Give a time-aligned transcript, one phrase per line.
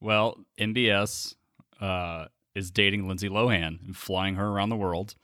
[0.00, 1.34] Well, MBS
[1.80, 5.14] uh, is dating Lindsay Lohan and flying her around the world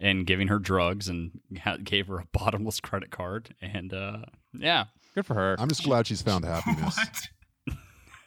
[0.00, 3.54] and giving her drugs and ha- gave her a bottomless credit card.
[3.60, 4.18] And uh,
[4.52, 5.56] yeah, Good for her.
[5.58, 6.96] I'm just glad she's found happiness.
[6.96, 7.76] What?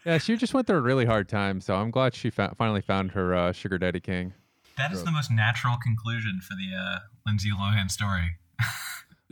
[0.05, 2.81] yeah, she just went through a really hard time, so I'm glad she fa- finally
[2.81, 4.33] found her uh, sugar daddy king.
[4.77, 8.37] That is the most natural conclusion for the uh, Lindsay Lohan story.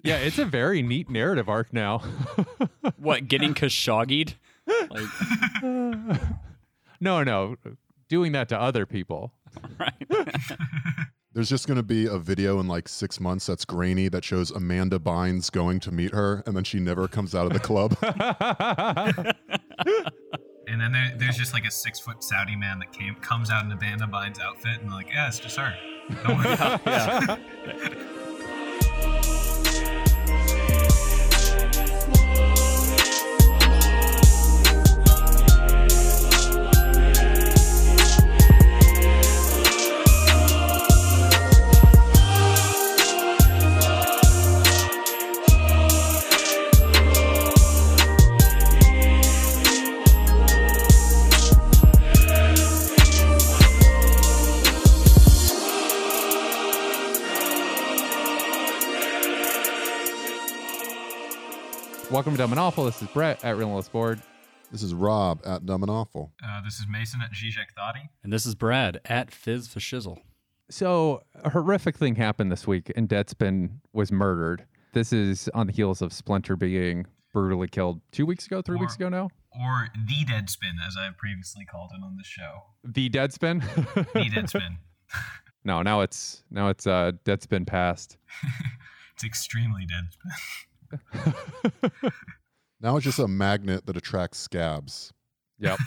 [0.05, 1.99] Yeah, it's a very neat narrative arc now.
[2.97, 4.33] what getting Khashoggi'd?
[4.89, 5.07] Like,
[7.03, 7.57] no, no,
[8.07, 9.33] doing that to other people.
[9.79, 9.93] right?
[11.33, 14.51] There's just going to be a video in like six months that's grainy that shows
[14.51, 17.97] Amanda Bynes going to meet her, and then she never comes out of the club.
[20.65, 23.65] And then there, there's just like a six foot Saudi man that came comes out
[23.65, 25.75] in a Banda Bynes outfit and like, yeah, it's just her.
[26.23, 26.79] Don't worry.
[26.87, 27.37] yeah.
[62.13, 62.85] Welcome to Dumb and Awful.
[62.85, 64.21] This is Brett at Relentless Board.
[64.71, 66.31] this is Rob at Dumb and Awful.
[66.45, 68.07] Uh, this is Mason at Zizek Thoughty.
[68.21, 70.19] And this is Brad at Fizz for Shizzle.
[70.69, 74.63] So, a horrific thing happened this week, and Deadspin was murdered.
[74.93, 78.95] This is on the heels of Splinter being brutally killed two weeks ago, three weeks
[78.95, 79.31] ago now.
[79.59, 82.61] Or the Deadspin, as I've previously called it on the show.
[82.83, 83.63] The Deadspin.
[83.95, 84.77] The Deadspin.
[85.63, 88.17] no, now it's now it's uh, Deadspin past.
[89.15, 90.31] it's extremely Deadspin.
[92.83, 95.13] Now it's just a magnet that attracts scabs.
[95.57, 95.79] Yep.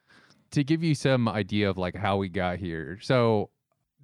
[0.52, 2.96] to give you some idea of like how we got here.
[3.02, 3.50] So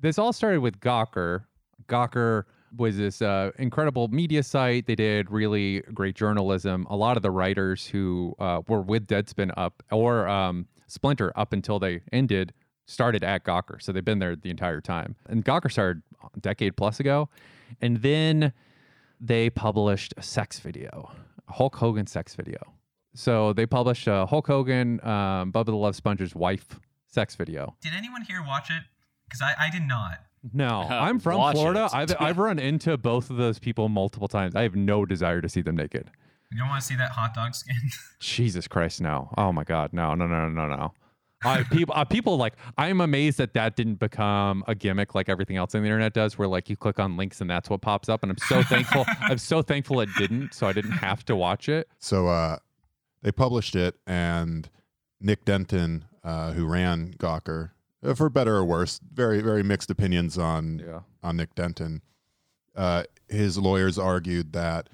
[0.00, 1.44] this all started with Gawker.
[1.88, 2.44] Gawker
[2.76, 4.86] was this uh, incredible media site.
[4.86, 6.88] They did really great journalism.
[6.90, 11.52] A lot of the writers who uh, were with Deadspin up or um, Splinter up
[11.52, 12.52] until they ended
[12.86, 13.80] started at Gawker.
[13.80, 15.14] So they've been there the entire time.
[15.26, 16.02] And Gawker started
[16.34, 17.28] a decade plus ago.
[17.80, 18.52] And then
[19.20, 21.10] they published a sex video,
[21.48, 22.58] a Hulk Hogan sex video.
[23.14, 27.76] So they published a Hulk Hogan, um, Bubba the Love Sponge's wife sex video.
[27.82, 28.82] Did anyone here watch it?
[29.28, 30.20] Because I, I did not.
[30.54, 31.86] No, Uh, I'm from watch Florida.
[31.86, 31.94] it.
[31.94, 34.54] I've, I've run into both of those people multiple times.
[34.56, 36.10] I have no desire to see them naked.
[36.52, 37.76] You don't want to see that hot dog skin?
[38.20, 39.32] Jesus Christ, no.
[39.36, 40.92] Oh my God, no, no, no, no, no.
[41.44, 45.56] I, people, uh, people like I'm amazed that that didn't become a gimmick like everything
[45.56, 48.08] else on the internet does, where like you click on links and that's what pops
[48.08, 48.22] up.
[48.22, 49.04] And I'm so thankful.
[49.20, 51.88] I'm so thankful it didn't, so I didn't have to watch it.
[51.98, 52.58] So uh,
[53.22, 54.68] they published it, and
[55.20, 57.70] Nick Denton, uh, who ran Gawker,
[58.04, 61.00] uh, for better or worse, very very mixed opinions on Yeah.
[61.22, 62.02] on Nick Denton.
[62.76, 64.88] Uh, his lawyers argued that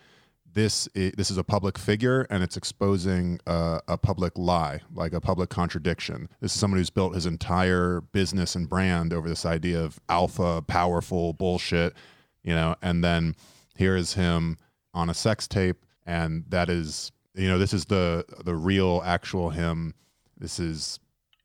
[0.56, 5.12] this i- this is a public figure and it's exposing uh, a public lie, like
[5.12, 6.28] a public contradiction.
[6.40, 10.62] This is someone who's built his entire business and brand over this idea of alpha,
[10.66, 11.94] powerful bullshit,
[12.42, 12.74] you know.
[12.82, 13.36] And then
[13.76, 14.56] here is him
[14.94, 19.50] on a sex tape, and that is, you know, this is the the real, actual
[19.50, 19.94] him.
[20.38, 20.98] This is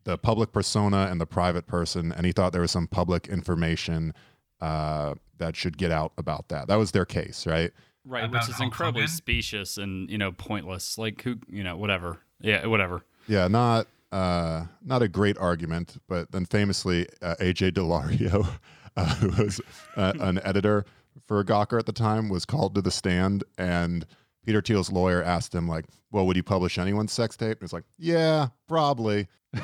[0.06, 4.14] the public persona and the private person, and he thought there was some public information
[4.62, 6.68] uh, that should get out about that.
[6.68, 7.72] That was their case, right?
[8.04, 9.16] Right, which is incredibly Hogan?
[9.16, 10.98] specious and you know pointless.
[10.98, 12.20] Like who, you know, whatever.
[12.40, 13.04] Yeah, whatever.
[13.28, 18.48] Yeah, not uh, not a great argument, but then famously uh, AJ Daulerio,
[18.98, 19.62] uh, who was
[19.96, 20.86] uh, an editor
[21.28, 24.06] for Gawker at the time, was called to the stand, and
[24.46, 27.74] Peter Thiel's lawyer asked him like, "Well, would you publish anyone's sex tape?" And he's
[27.74, 29.28] like, "Yeah, probably."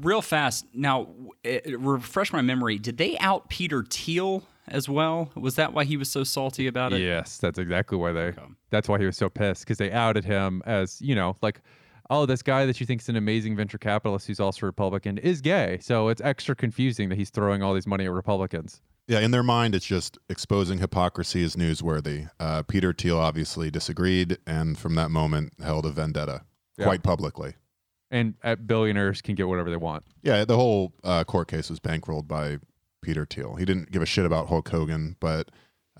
[0.00, 0.66] Real fast.
[0.74, 1.08] Now,
[1.44, 2.78] w- refresh my memory.
[2.78, 5.30] Did they out Peter Thiel as well?
[5.34, 7.00] Was that why he was so salty about it?
[7.00, 8.20] Yes, that's exactly why they.
[8.28, 8.42] Okay.
[8.70, 11.60] That's why he was so pissed because they outed him as you know, like,
[12.10, 15.40] oh, this guy that you think is an amazing venture capitalist who's also Republican is
[15.40, 15.78] gay.
[15.80, 18.80] So it's extra confusing that he's throwing all these money at Republicans.
[19.06, 22.28] Yeah, in their mind, it's just exposing hypocrisy is newsworthy.
[22.38, 26.42] Uh, Peter Thiel obviously disagreed, and from that moment, held a vendetta
[26.76, 26.84] Yeah.
[26.84, 27.54] quite publicly.
[28.10, 30.04] And uh, billionaires can get whatever they want.
[30.22, 32.58] Yeah, the whole uh, court case was bankrolled by
[33.00, 33.56] Peter Thiel.
[33.56, 35.50] He didn't give a shit about Hulk Hogan, but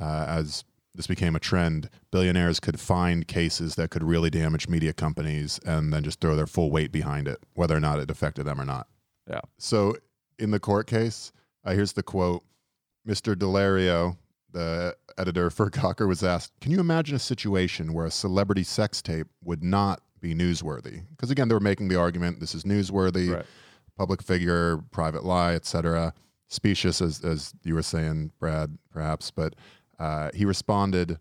[0.01, 0.65] uh, as
[0.95, 5.93] this became a trend, billionaires could find cases that could really damage media companies and
[5.93, 8.65] then just throw their full weight behind it, whether or not it affected them or
[8.65, 8.89] not.
[9.29, 9.41] Yeah.
[9.59, 9.95] So
[10.39, 11.33] in the court case,
[11.65, 12.43] uh, here's the quote
[13.07, 13.35] Mr.
[13.35, 14.17] Daulerio,
[14.53, 19.01] the editor for Gawker, was asked Can you imagine a situation where a celebrity sex
[19.03, 21.03] tape would not be newsworthy.
[21.11, 23.47] Because again, they were making the argument this is newsworthy, Right.
[23.97, 26.13] public figure, private lie, etc.
[26.49, 29.55] Specious, as as you were saying, Brad, perhaps, but
[29.99, 31.19] uh, he responded,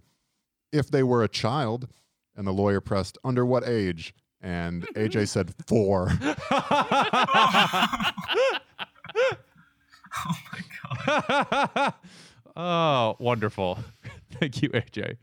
[0.72, 1.88] "If they were a child,"
[2.36, 6.12] and the lawyer pressed, "Under what age?" And AJ said four.
[10.26, 10.60] Oh my
[11.28, 11.94] god.
[12.56, 13.78] oh, wonderful.
[14.40, 15.18] Thank you, AJ.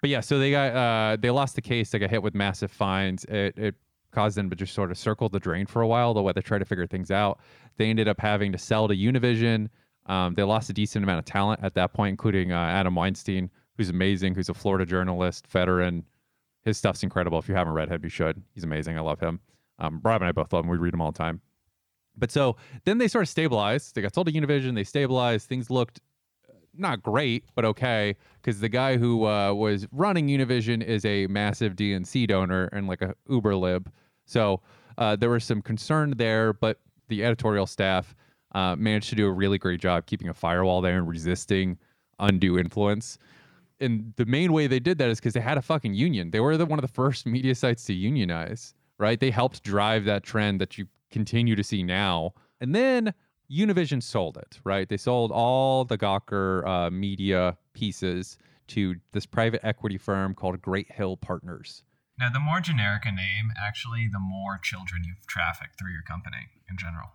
[0.00, 2.70] But yeah, so they got uh they lost the case, they got hit with massive
[2.70, 3.24] fines.
[3.26, 3.74] It it
[4.12, 6.40] caused them to just sort of circle the drain for a while, the way they
[6.40, 7.40] tried to figure things out.
[7.76, 9.68] They ended up having to sell to Univision.
[10.06, 13.50] Um, they lost a decent amount of talent at that point, including uh, Adam Weinstein,
[13.76, 16.04] who's amazing, who's a Florida journalist, veteran.
[16.64, 17.38] His stuff's incredible.
[17.38, 18.42] If you haven't read him, you should.
[18.54, 18.96] He's amazing.
[18.96, 19.40] I love him.
[19.78, 20.70] Um, Rob and I both love him.
[20.70, 21.40] We read him all the time.
[22.16, 23.94] But so then they sort of stabilized.
[23.94, 24.74] They got sold to Univision.
[24.74, 25.48] They stabilized.
[25.48, 26.00] Things looked
[26.48, 28.16] uh, not great, but okay.
[28.40, 33.02] Because the guy who uh, was running Univision is a massive DNC donor and like
[33.02, 33.90] a Uber lib.
[34.32, 34.62] So
[34.98, 38.14] uh, there was some concern there, but the editorial staff
[38.54, 41.78] uh, managed to do a really great job keeping a firewall there and resisting
[42.18, 43.18] undue influence.
[43.80, 46.30] And the main way they did that is because they had a fucking union.
[46.30, 49.18] They were the, one of the first media sites to unionize, right?
[49.18, 52.32] They helped drive that trend that you continue to see now.
[52.60, 53.12] And then
[53.50, 54.88] Univision sold it, right?
[54.88, 58.38] They sold all the Gawker uh, media pieces
[58.68, 61.82] to this private equity firm called Great Hill Partners.
[62.22, 66.46] Now, the more generic a name, actually, the more children you've trafficked through your company
[66.70, 67.08] in general.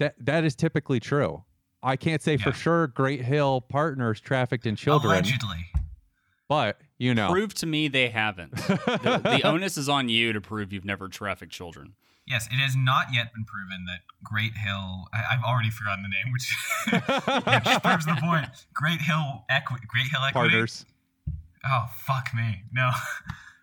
[0.00, 1.44] That that is typically true.
[1.80, 5.66] I can't say for sure Great Hill Partners trafficked in children, Allegedly.
[6.48, 8.50] but you know, Prove to me they haven't.
[8.56, 11.94] the, the onus is on you to prove you've never trafficked children.
[12.26, 15.06] Yes, it has not yet been proven that Great Hill.
[15.14, 16.52] I, I've already forgotten the name, which
[17.46, 18.48] yeah, just proves the point.
[18.74, 19.86] Great Hill Equity.
[19.86, 20.32] Great Hill Equity.
[20.50, 20.84] partners.
[21.64, 22.90] Oh fuck me, no.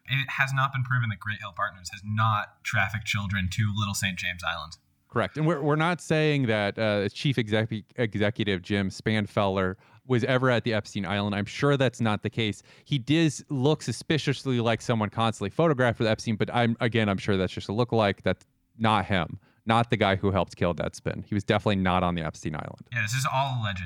[0.10, 3.94] It has not been proven that Great Hill Partners has not trafficked children to Little
[3.94, 4.18] St.
[4.18, 4.78] James Island.
[5.10, 5.38] Correct.
[5.38, 9.76] And we're, we're not saying that uh, chief exec- executive Jim Spanfeller
[10.06, 11.36] was ever at the Epstein Island.
[11.36, 12.64] I'm sure that's not the case.
[12.84, 17.38] He does look suspiciously like someone constantly photographed with Epstein, but I'm again, I'm sure
[17.38, 18.22] that's just a lookalike.
[18.24, 18.46] That's
[18.78, 21.26] not him, not the guy who helped kill Deadspin.
[21.26, 22.88] He was definitely not on the Epstein Island.
[22.92, 23.84] Yeah, this is all alleged.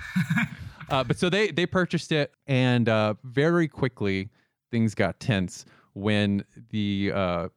[0.90, 4.30] Uh, but so they they purchased it, and uh, very quickly
[4.70, 7.48] things got tense when the uh,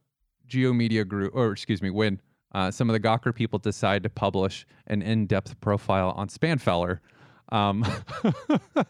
[0.48, 2.22] Geo Media Group, or excuse me, when
[2.54, 7.00] uh, some of the Gawker people decided to publish an in-depth profile on Spanfeller.
[7.52, 7.86] Um,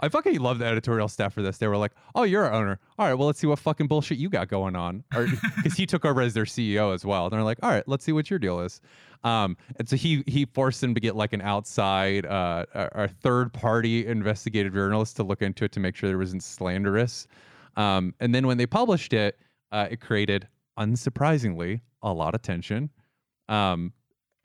[0.00, 1.58] I fucking love the editorial staff for this.
[1.58, 2.80] They were like, "Oh, you're our owner.
[2.98, 6.04] All right, well, let's see what fucking bullshit you got going on." Because he took
[6.04, 7.24] over as their CEO as well.
[7.24, 8.80] And they're like, "All right, let's see what your deal is."
[9.22, 13.52] Um, and so he he forced them to get like an outside, uh, a, third
[13.52, 17.26] party investigative journalist to look into it to make sure there wasn't slanderous.
[17.76, 19.38] Um, and then when they published it,
[19.72, 20.48] uh, it created,
[20.78, 22.90] unsurprisingly, a lot of tension.
[23.48, 23.92] Um,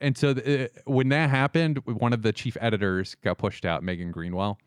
[0.02, 3.84] and so th- uh, when that happened, one of the chief editors got pushed out,
[3.84, 4.58] Megan Greenwell.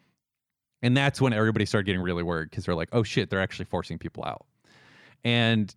[0.82, 3.64] And that's when everybody started getting really worried because they're like, oh shit, they're actually
[3.66, 4.44] forcing people out.
[5.24, 5.74] And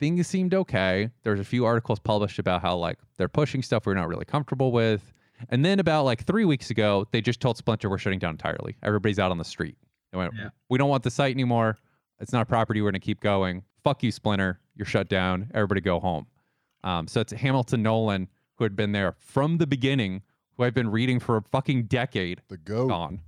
[0.00, 1.10] things seemed okay.
[1.22, 4.72] There's a few articles published about how like they're pushing stuff we're not really comfortable
[4.72, 5.12] with.
[5.50, 8.76] And then about like three weeks ago, they just told Splinter we're shutting down entirely.
[8.82, 9.76] Everybody's out on the street.
[10.12, 10.48] They went, Yeah.
[10.68, 11.78] we don't want the site anymore.
[12.20, 12.80] It's not a property.
[12.80, 13.62] We're going to keep going.
[13.84, 14.58] Fuck you, Splinter.
[14.74, 15.48] You're shut down.
[15.54, 16.26] Everybody go home.
[16.82, 20.22] Um, so it's Hamilton Nolan, who had been there from the beginning,
[20.56, 22.88] who I've been reading for a fucking decade, The goat.
[22.88, 23.20] gone.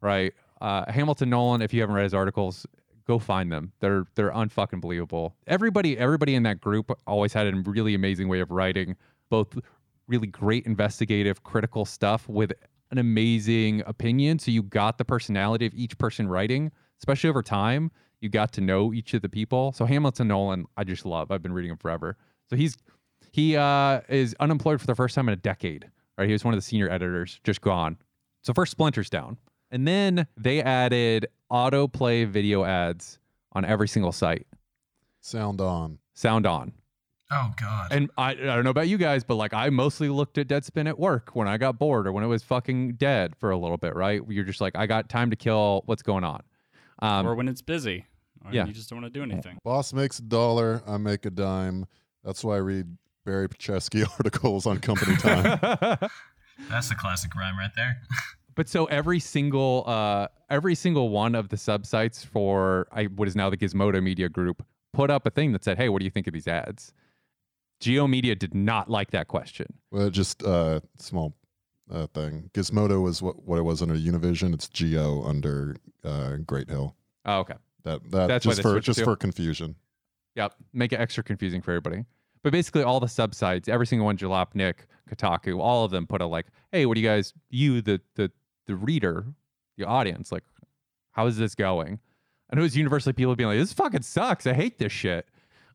[0.00, 0.32] Right.
[0.60, 2.66] Uh, Hamilton Nolan, if you haven't read his articles,
[3.06, 3.72] go find them.
[3.80, 5.36] They're they're unfucking believable.
[5.46, 8.96] Everybody everybody in that group always had a really amazing way of writing,
[9.30, 9.56] both
[10.08, 12.52] really great investigative, critical stuff with
[12.90, 14.38] an amazing opinion.
[14.38, 17.90] So you got the personality of each person writing, especially over time.
[18.20, 19.72] You got to know each of the people.
[19.72, 21.30] So Hamilton Nolan, I just love.
[21.30, 22.16] I've been reading him forever.
[22.50, 22.76] So he's
[23.32, 25.90] he uh, is unemployed for the first time in a decade.
[26.16, 27.96] Right, he was one of the senior editors, just gone.
[28.42, 29.38] So first Splinter's down,
[29.70, 33.18] and then they added autoplay video ads
[33.52, 34.46] on every single site.
[35.20, 35.98] Sound on.
[36.14, 36.72] Sound on.
[37.30, 37.88] Oh god.
[37.90, 40.86] And I, I don't know about you guys, but like I mostly looked at Deadspin
[40.86, 43.78] at work when I got bored or when it was fucking dead for a little
[43.78, 44.20] bit, right?
[44.28, 45.82] You're just like, I got time to kill.
[45.86, 46.42] What's going on?
[47.00, 48.04] Um, or when it's busy.
[48.44, 48.66] Or yeah.
[48.66, 49.58] You just don't want to do anything.
[49.64, 51.86] Boss makes a dollar, I make a dime.
[52.22, 55.58] That's why I read Barry Petchesky articles on company time.
[56.70, 58.00] That's the classic rhyme right there.
[58.54, 63.34] But so every single uh every single one of the subsites for I what is
[63.34, 64.62] now the Gizmodo Media Group
[64.92, 66.92] put up a thing that said, "Hey, what do you think of these ads?"
[67.80, 69.68] Geo Media did not like that question.
[69.90, 71.34] well, just uh, small
[71.90, 72.50] uh, thing.
[72.52, 74.52] Gizmodo was what, what it was under Univision.
[74.52, 75.74] It's Geo under
[76.04, 76.94] uh, Great Hill.
[77.24, 77.54] Oh, okay.
[77.84, 79.76] That that That's just for just to- for confusion.
[80.36, 80.56] Yep.
[80.74, 82.04] Make it extra confusing for everybody.
[82.42, 84.74] But basically, all the subsites, every single one, Jalopnik,
[85.08, 88.30] Kotaku, all of them put a like, hey, what do you guys, you, the the
[88.66, 89.26] the reader,
[89.76, 90.44] the audience, like,
[91.12, 91.98] how is this going?
[92.50, 94.46] And it was universally people being like, this fucking sucks.
[94.46, 95.26] I hate this shit.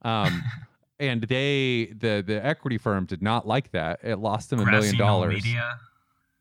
[0.03, 0.43] Um,
[0.99, 3.99] and they, the the equity firm, did not like that.
[4.03, 5.33] It lost them a million Grassy dollars.
[5.43, 5.79] Media.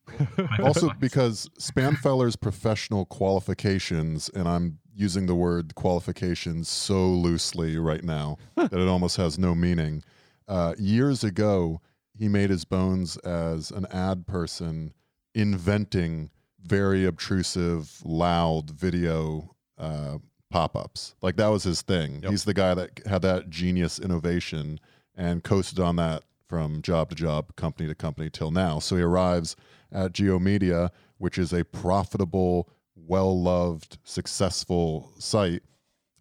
[0.62, 8.38] Also, because Spanfeller's professional qualifications, and I'm using the word qualifications so loosely right now
[8.54, 10.04] that it almost has no meaning.
[10.48, 11.80] Uh, years ago,
[12.18, 14.92] he made his bones as an ad person,
[15.34, 16.30] inventing
[16.62, 20.18] very obtrusive, loud video uh,
[20.50, 21.14] pop ups.
[21.22, 22.20] Like that was his thing.
[22.22, 22.30] Yep.
[22.30, 24.80] He's the guy that had that genius innovation
[25.14, 28.78] and coasted on that from job to job, company to company till now.
[28.78, 29.56] So he arrives
[29.92, 35.62] at GeoMedia, which is a profitable, well loved, successful site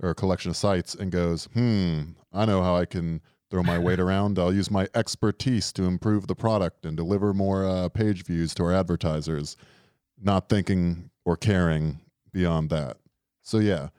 [0.01, 2.01] or collection of sites, and goes, hmm,
[2.33, 4.39] I know how I can throw my weight around.
[4.39, 8.63] I'll use my expertise to improve the product and deliver more uh, page views to
[8.63, 9.55] our advertisers,
[10.21, 11.99] not thinking or caring
[12.31, 12.97] beyond that.
[13.43, 13.89] So, yeah,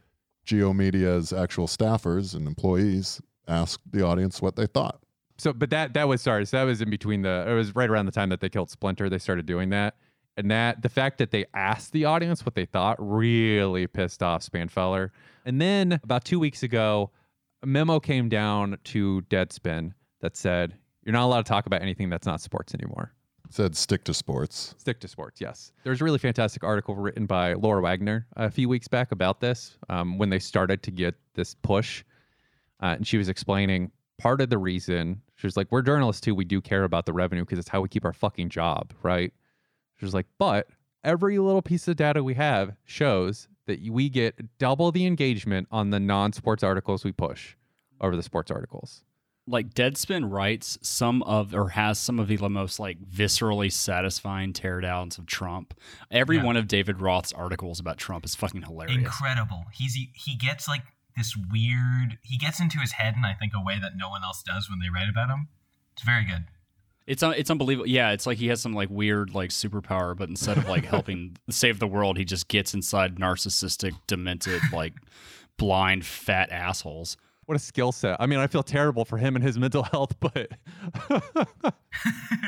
[0.47, 5.01] GeoMedia's actual staffers and employees asked the audience what they thought.
[5.39, 7.89] so but that that was sorry so that was in between the it was right
[7.91, 9.95] around the time that they killed splinter they started doing that
[10.37, 14.43] and that the fact that they asked the audience what they thought really pissed off
[14.43, 15.11] spanfeller
[15.45, 17.11] and then about two weeks ago
[17.63, 22.11] a memo came down to deadspin that said you're not allowed to talk about anything
[22.11, 23.13] that's not sports anymore
[23.51, 24.75] Said stick to sports.
[24.79, 25.73] Stick to sports, yes.
[25.85, 29.77] There's a really fantastic article written by Laura Wagner a few weeks back about this
[29.89, 32.03] um, when they started to get this push.
[32.83, 35.23] Uh, and she was explaining part of the reason.
[35.37, 36.35] She was like, We're journalists too.
[36.35, 39.33] We do care about the revenue because it's how we keep our fucking job, right?
[39.99, 40.69] She was like, But
[41.05, 45.91] every little piece of data we have shows that we get double the engagement on
[45.91, 47.55] the non sports articles we push
[48.01, 49.03] over the sports articles.
[49.49, 55.19] like Deadspin writes some of or has some of the most like viscerally satisfying teardowns
[55.19, 55.73] of Trump.
[56.11, 56.43] Every Yeah.
[56.45, 58.97] one of David Roth's articles about Trump is fucking hilarious.
[58.97, 59.67] Incredible.
[59.73, 60.83] He's he, he gets like
[61.17, 62.19] this weird.
[62.23, 64.69] He gets into his head in I think a way that no one else does
[64.69, 65.49] when they write about him.
[65.93, 66.47] It's very good.
[67.07, 67.87] It's un- it's unbelievable.
[67.89, 71.37] Yeah, it's like he has some like weird like superpower, but instead of like helping
[71.49, 74.95] save the world, he just gets inside narcissistic, demented, like
[75.57, 77.17] blind, fat assholes.
[77.45, 78.17] What a skill set.
[78.19, 80.51] I mean, I feel terrible for him and his mental health, but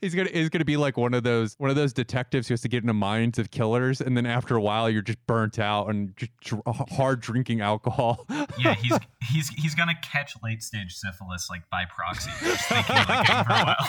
[0.00, 2.62] he's gonna he's gonna be like one of those one of those detectives who has
[2.62, 5.88] to get into minds of killers, and then after a while, you're just burnt out
[5.88, 8.26] and just dr- hard drinking alcohol.
[8.58, 8.98] Yeah, he's
[9.30, 12.30] he's he's gonna catch late stage syphilis like by proxy.
[12.42, 13.88] Just thinking like it for a while.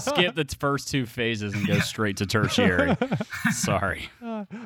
[0.00, 2.96] Skip the first two phases and go straight to tertiary.
[3.52, 4.08] Sorry.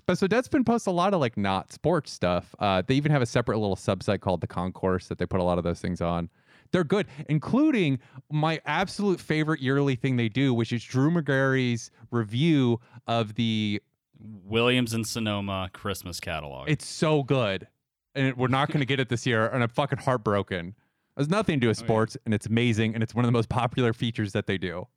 [0.06, 2.54] but so Deadspin posts a lot of like not sports stuff.
[2.58, 5.44] Uh, they even have a separate little subsite called the Concourse that they put a
[5.44, 6.28] lot of those things on.
[6.74, 8.00] They're good, including
[8.32, 13.80] my absolute favorite yearly thing they do, which is Drew Magary's review of the
[14.18, 16.68] Williams and Sonoma Christmas catalog.
[16.68, 17.68] It's so good,
[18.16, 20.70] and it, we're not going to get it this year, and I'm fucking heartbroken.
[21.16, 21.86] It has nothing to do with Oh, yeah.
[21.86, 24.88] sports, and it's amazing, and it's one of the most popular features that they do.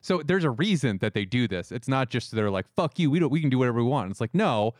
[0.00, 1.70] So there's a reason that they do this.
[1.72, 4.10] It's not just they're like fuck you, we don't, we can do whatever we want.
[4.10, 4.72] It's like no,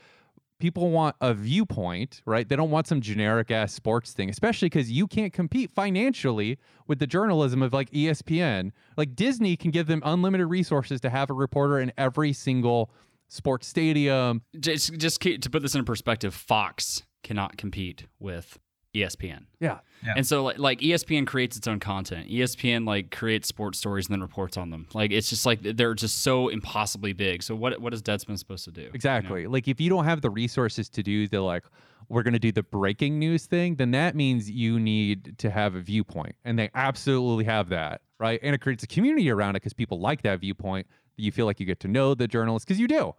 [0.63, 2.49] people want a viewpoint, right?
[2.49, 7.01] They don't want some generic ass sports thing, especially because you can't compete financially with
[7.01, 8.71] the journalism of like ESPN.
[8.97, 12.93] Like Disney can give them unlimited resources to have a reporter in every single
[13.27, 18.57] sports stadium, just just to put this in perspective, Fox cannot compete with
[18.95, 19.45] ESPN.
[19.61, 19.79] Yeah.
[20.05, 20.15] Yeah.
[20.17, 22.29] And so like, like ESPN creates its own content.
[22.29, 24.87] ESPN like creates sports stories and then reports on them.
[24.93, 27.43] Like it's just like they're just so impossibly big.
[27.43, 28.83] So what what is Deadspin supposed to do?
[28.83, 28.93] you know?
[28.95, 29.47] Exactly.
[29.47, 31.65] Like if you don't have the resources to do the like
[32.09, 35.75] we're going to do the breaking news thing, then that means you need to have
[35.75, 36.35] a viewpoint.
[36.45, 38.41] And they absolutely have that, right?
[38.43, 40.87] And it creates a community around it cuz people like that viewpoint.
[41.17, 43.15] You feel like you get to know the journalists cuz you do.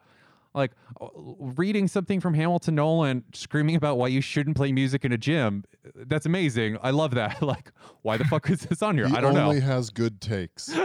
[0.54, 1.08] Like uh,
[1.40, 5.64] reading something from Hamilton Nolan screaming about why you shouldn't play music in a gym.
[5.96, 6.78] That's amazing.
[6.82, 7.42] I love that.
[7.42, 7.72] Like
[8.04, 9.08] why the fuck is this on here?
[9.08, 9.42] He I don't know.
[9.42, 10.70] It only has good takes.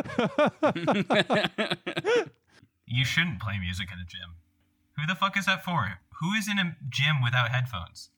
[2.91, 4.37] You shouldn't play music in a gym.
[4.97, 5.99] Who the fuck is that for?
[6.21, 8.11] Who is in a gym without headphones?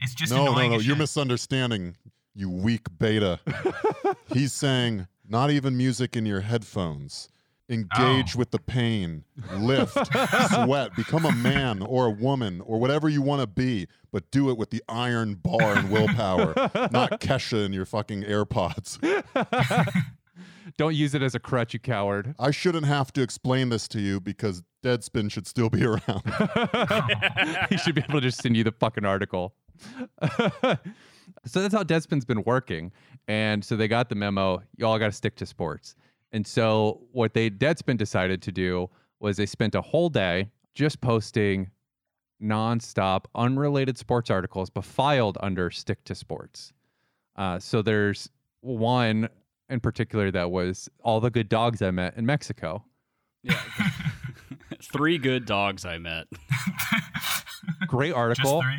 [0.00, 0.76] It's just no, no, annoying no.
[0.78, 1.02] as You're shit.
[1.02, 1.96] misunderstanding,
[2.34, 3.38] you weak beta.
[4.32, 7.28] He's saying not even music in your headphones.
[7.68, 8.38] Engage Oh.
[8.38, 9.24] with the pain,
[9.56, 9.92] lift,
[10.54, 14.50] sweat, become a man or a woman or whatever you want to be, but do
[14.50, 16.54] it with the iron bar and willpower,
[16.92, 18.98] not Kesha in your fucking AirPods.
[20.78, 22.34] Don't use it as a crutch, you coward.
[22.38, 26.22] I shouldn't have to explain this to you because Deadspin should still be around.
[27.70, 29.54] he should be able to just send you the fucking article.
[30.22, 32.92] so that's how Deadspin's been working.
[33.28, 34.62] And so they got the memo.
[34.76, 35.94] Y'all got to stick to sports.
[36.32, 38.90] And so what they Deadspin decided to do
[39.20, 41.70] was they spent a whole day just posting
[42.42, 46.72] nonstop, unrelated sports articles, but filed under stick to sports.
[47.36, 48.28] Uh, so there's
[48.60, 49.28] one
[49.68, 52.84] in particular that was all the good dogs I met in Mexico.
[53.42, 53.60] Yeah.
[54.92, 56.26] Three good dogs I met.
[57.86, 58.62] Great Just article.
[58.62, 58.78] three.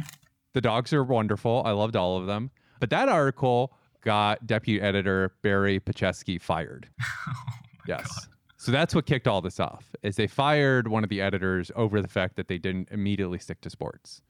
[0.53, 1.61] The dogs are wonderful.
[1.65, 2.51] I loved all of them.
[2.79, 3.73] But that article
[4.07, 6.89] got deputy editor Barry Petchesky fired.
[7.29, 8.27] Oh yes.
[8.57, 9.95] So that's what kicked all this off.
[10.03, 13.61] Is they fired one of the editors over the fact that they didn't immediately stick
[13.61, 14.21] to sports.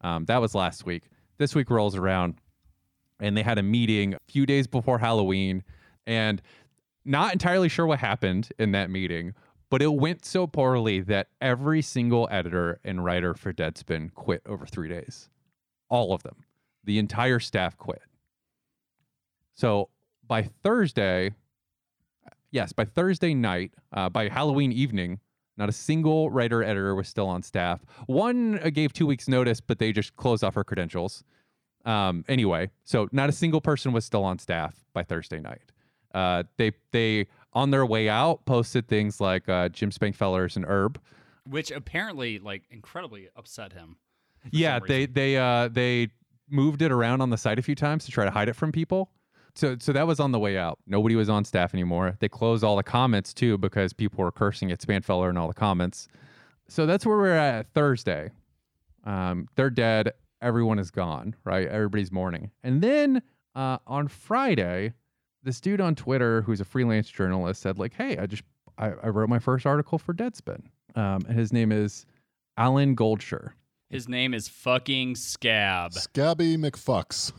[0.00, 1.02] Um, that was last week.
[1.36, 2.36] This week rolls around,
[3.20, 5.62] and they had a meeting a few days before Halloween,
[6.06, 6.40] and
[7.04, 9.34] not entirely sure what happened in that meeting,
[9.68, 14.64] but it went so poorly that every single editor and writer for Deadspin quit over
[14.64, 15.28] three days.
[15.90, 16.36] All of them.
[16.84, 18.00] The entire staff quit.
[19.54, 19.88] So
[20.26, 21.34] by Thursday,
[22.50, 25.20] yes, by Thursday night, uh, by Halloween evening,
[25.56, 27.80] not a single writer editor was still on staff.
[28.06, 31.22] One uh, gave two weeks notice, but they just closed off her credentials.
[31.84, 35.70] Um, anyway, so not a single person was still on staff by Thursday night.
[36.14, 41.00] Uh, they they on their way out posted things like uh, Jim Spanfeller's and Herb.
[41.46, 43.96] Which apparently, like, incredibly upset him.
[44.50, 46.08] Yeah, they they uh they
[46.48, 48.72] moved it around on the site a few times to try to hide it from
[48.72, 49.10] people.
[49.56, 50.78] So so that was on the way out.
[50.86, 52.16] Nobody was on staff anymore.
[52.18, 55.54] They closed all the comments too because people were cursing at Spanfeller in all the
[55.54, 56.08] comments.
[56.68, 58.30] So that's where we're at Thursday.
[59.04, 60.12] Um, they're dead.
[60.42, 61.36] Everyone is gone.
[61.44, 61.68] Right?
[61.68, 62.50] Everybody's mourning.
[62.62, 63.22] And then
[63.54, 64.92] uh, on Friday,
[65.44, 68.42] this dude on Twitter who's a freelance journalist said like, "Hey, I just
[68.78, 70.62] I, I wrote my first article for Deadspin."
[70.96, 72.06] Um, and his name is
[72.56, 73.52] Alan Goldsher.
[73.94, 75.92] His name is fucking Scab.
[75.92, 77.30] Scabby McFucks.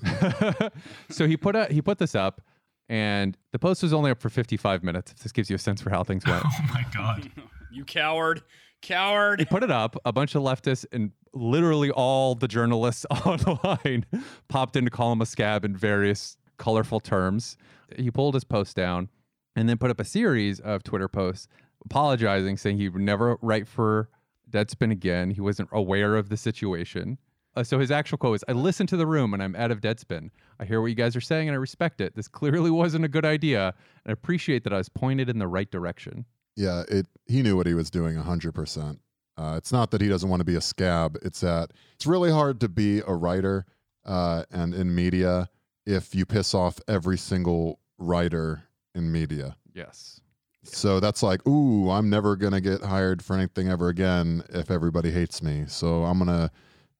[1.09, 2.39] so he put a, he put this up,
[2.87, 5.11] and the post was only up for 55 minutes.
[5.11, 7.29] If this gives you a sense for how things went, Oh my god.
[7.73, 8.41] you coward.
[8.81, 9.39] Coward!
[9.41, 9.97] He put it up.
[10.05, 14.05] A bunch of leftists and literally all the journalists online
[14.47, 17.57] popped in to call him a scab in various colorful terms.
[17.97, 19.09] He pulled his post down,
[19.57, 21.49] and then put up a series of Twitter posts
[21.83, 24.09] apologizing, saying he would never write for
[24.49, 25.31] Deadspin again.
[25.31, 27.17] He wasn't aware of the situation.
[27.55, 29.79] Uh, so his actual quote is, "I listen to the room and I'm out of
[29.79, 30.29] Deadspin.
[30.59, 32.15] I hear what you guys are saying and I respect it.
[32.15, 35.47] This clearly wasn't a good idea, and I appreciate that I was pointed in the
[35.47, 37.07] right direction." Yeah, it.
[37.27, 38.99] He knew what he was doing hundred percent.
[39.37, 41.17] Uh, it's not that he doesn't want to be a scab.
[41.21, 43.65] It's that it's really hard to be a writer
[44.05, 45.49] uh, and in media
[45.85, 49.57] if you piss off every single writer in media.
[49.73, 50.21] Yes.
[50.67, 55.11] So that's like, ooh, I'm never gonna get hired for anything ever again if everybody
[55.11, 55.65] hates me.
[55.67, 56.51] So I'm gonna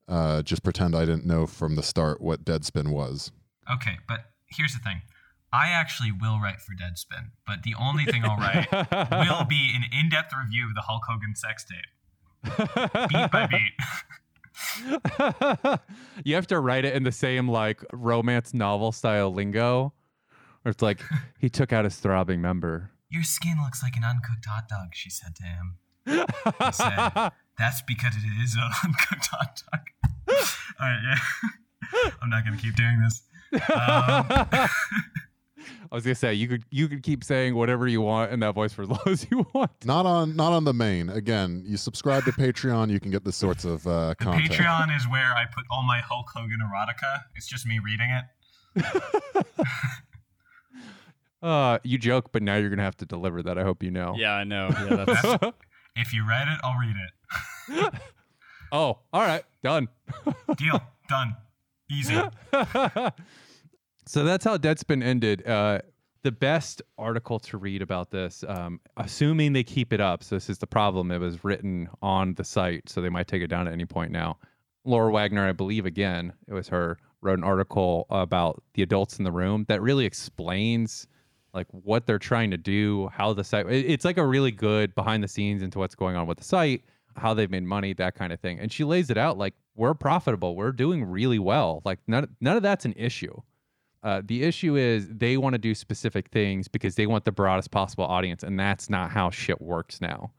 [0.08, 3.32] uh, just pretend I didn't know from the start what Deadspin was.
[3.71, 5.01] Okay, but here's the thing.
[5.51, 8.69] I actually will write for Deadspin, but the only thing I'll write
[9.30, 11.86] will be an in-depth review of the Hulk Hogan sex tape,
[13.10, 13.71] beat by beat.
[16.25, 19.93] you have to write it in the same like romance novel style lingo.
[20.62, 20.99] Where it's like
[21.38, 22.91] he took out his throbbing member.
[23.15, 25.78] Your skin looks like an uncooked hot dog, she said to him.
[26.06, 29.80] He said, That's because it is an uncooked hot dog.
[30.82, 32.10] All right, yeah.
[32.21, 33.23] I'm not going to keep doing this.
[33.54, 34.28] Um,
[35.91, 38.54] I was gonna say you could you could keep saying whatever you want in that
[38.54, 39.71] voice for as long as you want.
[39.86, 41.10] Not on not on the main.
[41.10, 44.51] Again, you subscribe to Patreon, you can get this sorts of uh, the content.
[44.51, 47.21] Patreon is where I put all my Hulk Hogan erotica.
[47.36, 49.45] It's just me reading it.
[51.45, 53.55] Uh, you joke, but now you're gonna have to deliver that.
[53.60, 54.15] I hope you know.
[54.17, 54.69] Yeah, I know.
[54.89, 55.55] Yeah, that's
[55.95, 56.95] If you read it, I'll read
[57.86, 57.93] it.
[58.71, 59.88] oh, all right, done.
[60.58, 60.81] Deal.
[61.08, 61.36] Done.
[61.89, 62.19] Easy.
[64.08, 65.47] so that's how Deadspin ended.
[65.47, 65.79] Uh,
[66.23, 70.23] the best article to read about this, um, assuming they keep it up.
[70.23, 71.12] So this is the problem.
[71.12, 74.12] It was written on the site, so they might take it down at any point
[74.12, 74.39] now.
[74.84, 79.23] Laura Wagner, I believe, again, it was her, wrote an article about the adults in
[79.23, 81.08] the room that really explains
[81.55, 83.65] like what they're trying to do, how the site.
[83.69, 86.83] It's like a really good behind the scenes into what's going on with the site,
[87.15, 88.59] how they've made money, that kind of thing.
[88.59, 91.81] And she lays it out like we're profitable, we're doing really well.
[91.85, 93.41] Like none none of that's an issue.
[94.03, 97.71] Uh, the issue is they want to do specific things because they want the broadest
[97.71, 100.31] possible audience, and that's not how shit works now.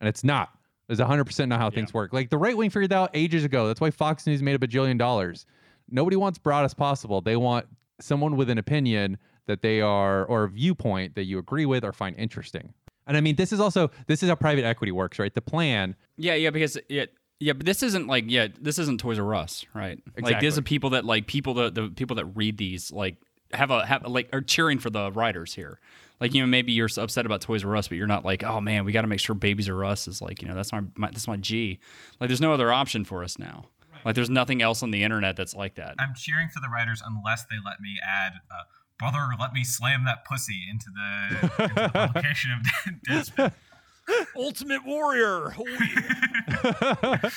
[0.00, 0.50] And it's not.
[0.90, 2.12] It's 100% not how things work.
[2.12, 3.66] Like the right wing figured out ages ago.
[3.66, 5.46] That's why Fox News made a bajillion dollars.
[5.88, 7.22] Nobody wants broadest possible.
[7.22, 7.66] They want
[7.98, 11.92] someone with an opinion that they are or a viewpoint that you agree with or
[11.92, 12.74] find interesting.
[13.06, 15.34] And I mean, this is also this is how private equity works, right?
[15.34, 15.94] The plan.
[16.16, 17.06] Yeah, yeah, because yeah,
[17.40, 19.98] yeah, but this isn't like yeah, this isn't Toys R Us, right?
[19.98, 20.32] Exactly.
[20.32, 23.16] Like these are people that like people that the people that read these like
[23.52, 25.80] have a have like are cheering for the writers here.
[26.20, 28.60] Like you know maybe you're upset about Toys R Us, but you're not like oh
[28.60, 30.82] man we got to make sure Babies R Us is like you know that's my,
[30.96, 31.80] my that's my G.
[32.20, 33.66] Like there's no other option for us now.
[34.04, 35.94] Like there's nothing else on the internet that's like that.
[35.98, 38.64] I'm cheering for the writers unless they let me add, uh,
[38.98, 43.52] brother, let me slam that pussy into the, into the publication of Deadspin.
[44.36, 45.54] Ultimate Warrior.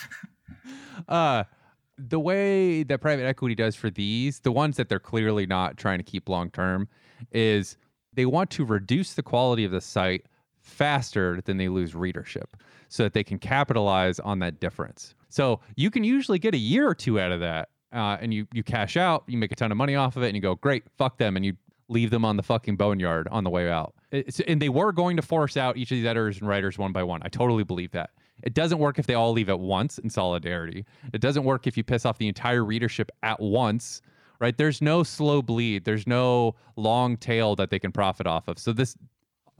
[1.07, 1.43] uh
[1.97, 5.97] the way that private equity does for these, the ones that they're clearly not trying
[5.97, 6.87] to keep long term,
[7.31, 7.77] is
[8.13, 10.25] they want to reduce the quality of the site
[10.59, 12.55] faster than they lose readership
[12.89, 15.15] so that they can capitalize on that difference.
[15.29, 17.69] So you can usually get a year or two out of that.
[17.93, 20.27] Uh, and you you cash out, you make a ton of money off of it,
[20.27, 21.55] and you go, great, fuck them, and you
[21.89, 23.93] leave them on the fucking boneyard on the way out.
[24.11, 26.91] It's, and they were going to force out each of these editors and writers one
[26.91, 27.21] by one.
[27.23, 28.09] I totally believe that.
[28.43, 30.85] It doesn't work if they all leave at once in solidarity.
[31.13, 34.01] It doesn't work if you piss off the entire readership at once,
[34.39, 34.55] right?
[34.57, 35.85] There's no slow bleed.
[35.85, 38.59] There's no long tail that they can profit off of.
[38.59, 38.95] So this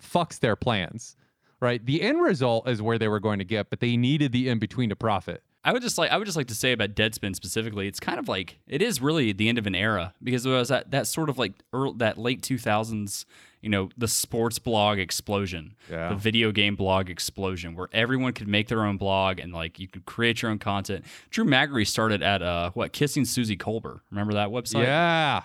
[0.01, 1.15] fucks their plans,
[1.59, 1.83] right?
[1.85, 4.59] The end result is where they were going to get, but they needed the in
[4.59, 5.43] between to profit.
[5.67, 8.19] I would just like I would just like to say about Deadspin specifically, it's kind
[8.19, 11.08] of like it is really the end of an era because it was that that
[11.08, 13.25] sort of like early, that late two thousands,
[13.62, 16.10] you know, the sports blog explosion, Yeah.
[16.10, 19.88] the video game blog explosion, where everyone could make their own blog and like you
[19.89, 21.03] could create your own content.
[21.32, 23.99] Drew Magary started at uh what Kissing Suzy Kolber.
[24.10, 24.84] Remember that website?
[24.84, 25.41] yeah.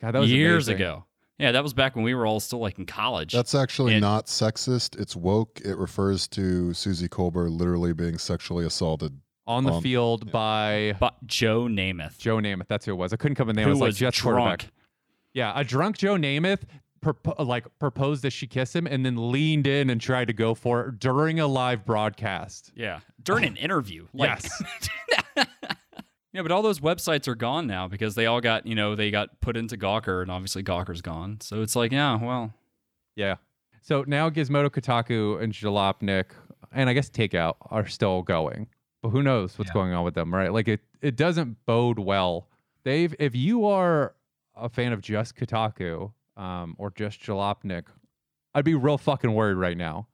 [0.00, 0.82] God, that was years amazing.
[0.82, 1.04] ago.
[1.38, 3.32] Yeah, that was back when we were all still like in college.
[3.34, 4.98] That's actually And- not sexist.
[4.98, 5.60] It's woke.
[5.64, 9.20] It refers to Suzy Kolber literally being sexually assaulted.
[9.48, 12.68] On the Um, field by but Joe Namath, Joe Namath.
[12.68, 13.12] That's who it was.
[13.12, 13.64] I couldn't come with the name.
[13.68, 14.36] who it was, like was Jets drunk.
[14.36, 14.72] quarterback.
[15.32, 16.62] Yeah, a drunk Joe Namath
[17.02, 20.54] propo- like proposed that she kiss him and then leaned in and tried to go
[20.54, 22.72] for it during a live broadcast.
[22.76, 24.06] Yeah, during an interview.
[24.14, 24.62] Like, Yes.
[26.32, 29.10] yeah, but all those websites are gone now because they all got, you know, they
[29.10, 31.40] got put into Gawker, and obviously Gawker's gone.
[31.40, 32.52] So it's like, yeah, well,
[33.16, 33.36] Yeah.
[33.80, 36.26] So now Gizmodo, Kotaku, and Jalopnik,
[36.72, 38.66] and I guess Takeout are still going,
[39.02, 39.74] but who knows what's Yeah.
[39.74, 40.52] going on with them, right?
[40.52, 42.48] Like it, it doesn't bode well.
[42.84, 44.14] Dave, if you are
[44.56, 47.84] a fan of just Kotaku um, or just Jalopnik,
[48.54, 50.08] I'd be real fucking worried right now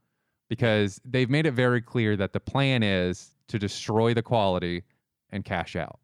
[0.48, 4.82] because they've made it very clear that the plan is to destroy the quality
[5.30, 5.98] and cash out.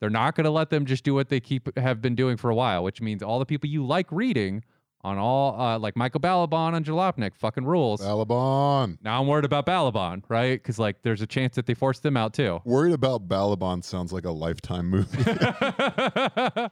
[0.00, 2.50] They're not going to let them just do what they keep have been doing for
[2.50, 4.62] a while, which means all the people you like reading
[5.06, 8.00] on all uh, like Michael Ballaban and Jalopnik fucking rules.
[8.00, 8.98] Ballaban.
[9.02, 10.60] now I'm worried about Ballaban, right?
[10.60, 12.60] Because like there's a chance that they force them out too.
[12.64, 15.22] Worried about Ballaban sounds like a lifetime movie.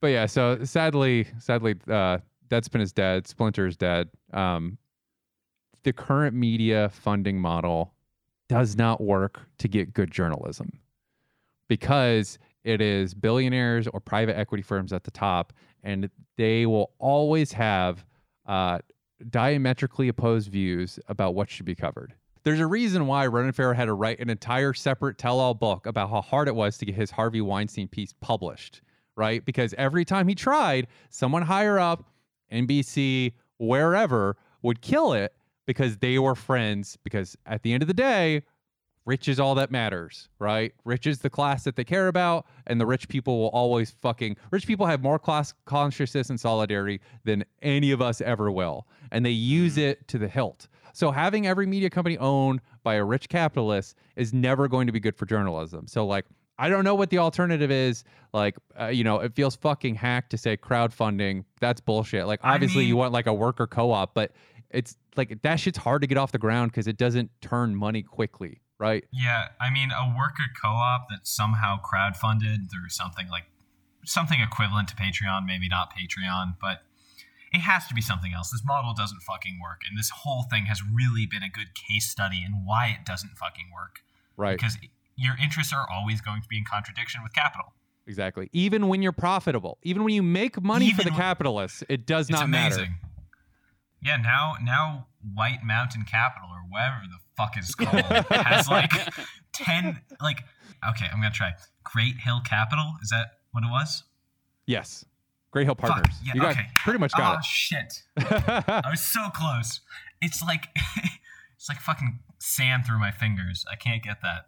[0.00, 3.26] but yeah, so sadly, sadly, uh, Deadspin is dead.
[3.26, 4.08] Splinter is dead.
[4.32, 4.78] Um,
[5.82, 7.92] the current media funding model
[8.48, 10.80] does not work to get good journalism
[11.68, 17.52] because it is billionaires or private equity firms at the top, and they will always
[17.52, 18.04] have
[18.46, 18.78] uh,
[19.28, 22.14] diametrically opposed views about what should be covered.
[22.42, 26.08] There's a reason why Ronan Farrow had to write an entire separate tell-all book about
[26.08, 28.80] how hard it was to get his Harvey Weinstein piece published,
[29.14, 29.44] right?
[29.44, 32.04] Because every time he tried, someone higher up,
[32.50, 35.34] NBC, wherever, would kill it
[35.66, 36.96] because they were friends.
[37.04, 38.42] Because at the end of the day,
[39.04, 40.72] rich is all that matters, right?
[40.84, 44.36] Rich is the class that they care about, and the rich people will always fucking
[44.50, 49.24] rich people have more class consciousness and solidarity than any of us ever will, and
[49.24, 50.68] they use it to the hilt.
[50.92, 55.00] So having every media company owned by a rich capitalist is never going to be
[55.00, 55.86] good for journalism.
[55.86, 56.26] So like
[56.60, 58.04] I don't know what the alternative is.
[58.34, 61.44] Like, uh, you know, it feels fucking hacked to say crowdfunding.
[61.58, 62.26] That's bullshit.
[62.26, 64.32] Like, I obviously, you want like a worker co-op, but
[64.68, 68.02] it's like that shit's hard to get off the ground because it doesn't turn money
[68.02, 69.04] quickly, right?
[69.12, 73.44] Yeah, I mean, a worker co-op that's somehow crowdfunded through something like
[74.04, 76.82] something equivalent to Patreon, maybe not Patreon, but
[77.52, 78.50] it has to be something else.
[78.50, 82.08] This model doesn't fucking work, and this whole thing has really been a good case
[82.08, 84.00] study in why it doesn't fucking work.
[84.36, 84.56] Right.
[84.56, 84.78] Because
[85.16, 87.74] your interests are always going to be in contradiction with capital.
[88.06, 88.48] Exactly.
[88.52, 92.30] Even when you're profitable, even when you make money for the when- capitalists, it does
[92.30, 92.80] not amazing.
[92.82, 92.94] matter.
[94.02, 98.92] Yeah, now now White Mountain Capital or whatever the fuck is called has like
[99.52, 100.44] ten like
[100.88, 101.52] okay, I'm gonna try.
[101.84, 104.04] Great Hill Capital, is that what it was?
[104.66, 105.04] Yes.
[105.50, 106.16] Great Hill Fuck, Partners.
[106.24, 106.66] yeah, you got okay.
[106.84, 107.24] pretty much got it.
[107.30, 108.02] oh got shit.
[108.86, 109.80] I was so close.
[110.22, 110.68] It's like
[111.56, 113.64] it's like fucking sand through my fingers.
[113.70, 114.46] I can't get that.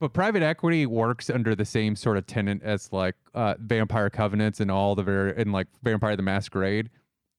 [0.00, 4.60] But private equity works under the same sort of tenant as like uh, Vampire Covenants
[4.60, 6.90] and all the very and like Vampire the Masquerade.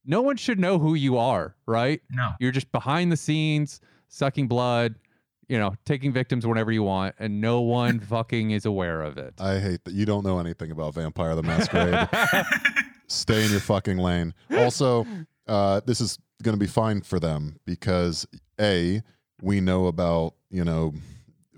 [0.05, 2.01] No one should know who you are, right?
[2.09, 2.31] No.
[2.39, 4.95] You're just behind the scenes, sucking blood,
[5.47, 9.33] you know, taking victims whenever you want, and no one fucking is aware of it.
[9.39, 12.07] I hate that you don't know anything about Vampire the Masquerade.
[13.07, 14.33] Stay in your fucking lane.
[14.51, 15.05] Also,
[15.47, 18.27] uh, this is going to be fine for them because
[18.59, 19.01] a
[19.41, 20.93] we know about you know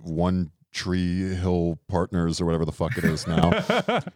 [0.01, 3.51] one tree hill partners or whatever the fuck it is now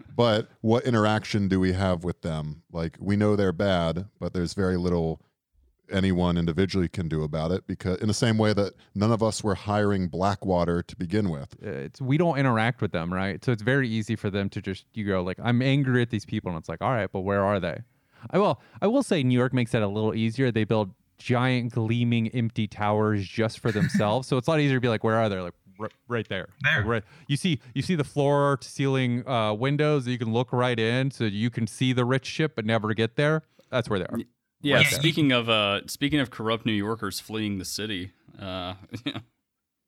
[0.15, 4.53] but what interaction do we have with them like we know they're bad but there's
[4.53, 5.21] very little
[5.91, 9.43] anyone individually can do about it because in the same way that none of us
[9.43, 13.43] were hiring blackwater to begin with it's we don't interact with them, right?
[13.43, 16.25] So it's very easy for them to just you go like, I'm angry at these
[16.25, 17.81] people, and it's like, all right, but where are they?
[18.29, 20.51] I will I will say New York makes that a little easier.
[20.51, 24.81] They build giant gleaming empty towers just for themselves, so it's a lot easier to
[24.81, 25.39] be like, where are they?
[25.39, 26.49] Like r- right there.
[26.61, 26.79] There.
[26.79, 27.03] Like, right.
[27.27, 30.79] You see you see the floor to ceiling uh, windows that you can look right
[30.79, 33.43] in, so you can see the rich shit but never get there.
[33.69, 34.17] That's where they are.
[34.61, 34.75] Yeah.
[34.75, 34.99] Right there.
[34.99, 38.75] Speaking of uh, speaking of corrupt New Yorkers fleeing the city, uh,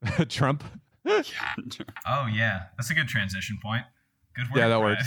[0.30, 0.64] Trump.
[1.06, 3.84] Oh yeah, that's a good transition point.
[4.36, 4.58] Good work.
[4.58, 4.98] Yeah, that Brad.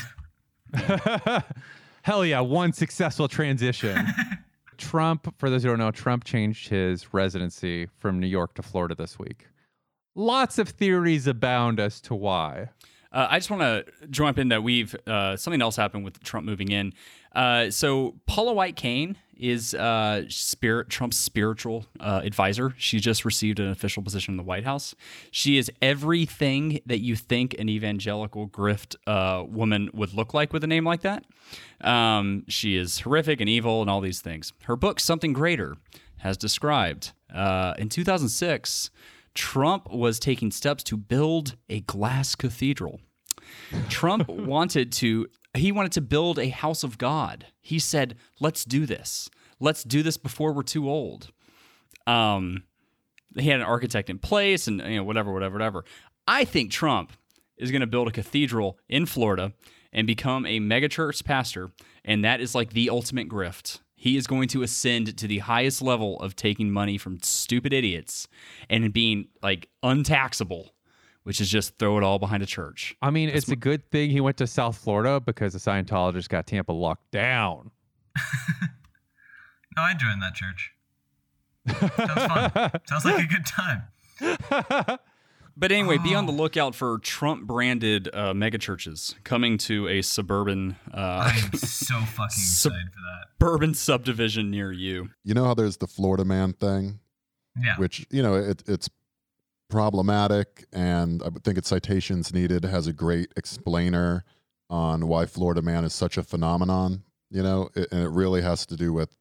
[1.35, 1.44] works.
[2.03, 4.07] Hell yeah, one successful transition.
[4.79, 8.94] Trump, for those who don't know, Trump changed his residency from New York to Florida
[8.94, 9.46] this week.
[10.18, 12.70] Lots of theories abound as to why.
[13.12, 16.46] Uh, I just want to jump in that we've uh, something else happened with Trump
[16.46, 16.94] moving in.
[17.35, 22.74] Uh, so Paula White-Cain is uh, spirit Trump's spiritual uh, advisor.
[22.79, 24.94] She just received an official position in the White House.
[25.31, 30.64] She is everything that you think an evangelical grift uh, woman would look like with
[30.64, 31.24] a name like that.
[31.83, 34.55] Um, she is horrific and evil and all these things.
[34.62, 35.76] Her book, Something Greater,
[36.20, 38.90] has described in 2006.
[39.37, 43.01] Trump was taking steps to build a glass cathedral.
[43.88, 47.46] Trump wanted to he wanted to build a house of God.
[47.61, 49.31] He said, "Let's do this.
[49.61, 51.31] Let's do this before we're too old."
[52.07, 52.64] Um
[53.38, 55.85] he had an architect in place and you know whatever whatever whatever.
[56.27, 57.12] I think Trump
[57.59, 59.53] is going to build a cathedral in Florida
[59.92, 61.70] and become a megachurch pastor
[62.05, 63.81] and that is like the ultimate grift.
[64.06, 68.28] He is going to ascend to the highest level of taking money from stupid idiots
[68.70, 70.76] and being like untaxable,
[71.24, 72.94] which is just throw it all behind a church.
[73.02, 76.46] I mean, it's a good thing he went to South Florida because the Scientologists got
[76.46, 77.72] Tampa locked down.
[79.76, 80.72] No, I joined that church.
[81.68, 82.70] Sounds fun.
[82.86, 84.98] Sounds like a good time.
[85.58, 86.18] But anyway, be Oh.
[86.18, 91.94] on the lookout for Trump branded uh, megachurches coming to a suburban uh, I'm so
[92.00, 93.28] fucking Sup- excited for that.
[93.40, 95.08] suburban subdivision near you.
[95.24, 97.00] you know how there's the florida man thing
[97.62, 97.76] Yeah.
[97.78, 98.88] which you know it, it's
[99.68, 104.24] problematic and i think it's citations needed It has a great explainer
[104.70, 108.64] on why florida man is such a phenomenon you know it, and it really has
[108.66, 109.16] to do with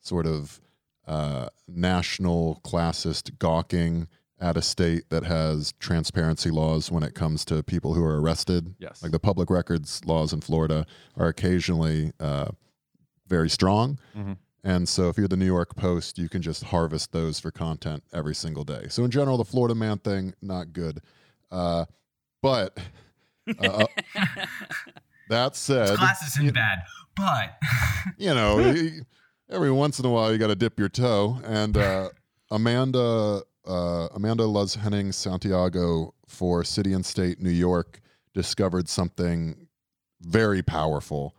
[0.00, 0.60] sort of
[1.06, 4.08] uh, national classist gawking
[4.40, 8.74] at a state that has transparency laws when it comes to people who are arrested
[8.78, 9.02] Yes.
[9.02, 12.46] like the public records laws in florida are occasionally uh,
[13.28, 14.36] very strong Mhm.
[14.64, 18.02] and so if you're the New York Post, you can just harvest those for content
[18.14, 18.86] every single day.
[18.88, 21.00] So in general, the Florida man thing, not good.
[21.50, 21.84] Uh,
[22.42, 22.78] but
[23.58, 23.84] uh,
[25.28, 26.78] that said, Class isn't bad,
[27.16, 27.58] but
[28.18, 28.74] you know,
[29.50, 31.40] every once in a while you got to dip your toe.
[31.44, 32.08] And uh,
[32.50, 38.00] Amanda uh, Amanda Luz Henning Santiago for City and State New York
[38.32, 39.68] discovered something
[40.20, 41.34] very powerful.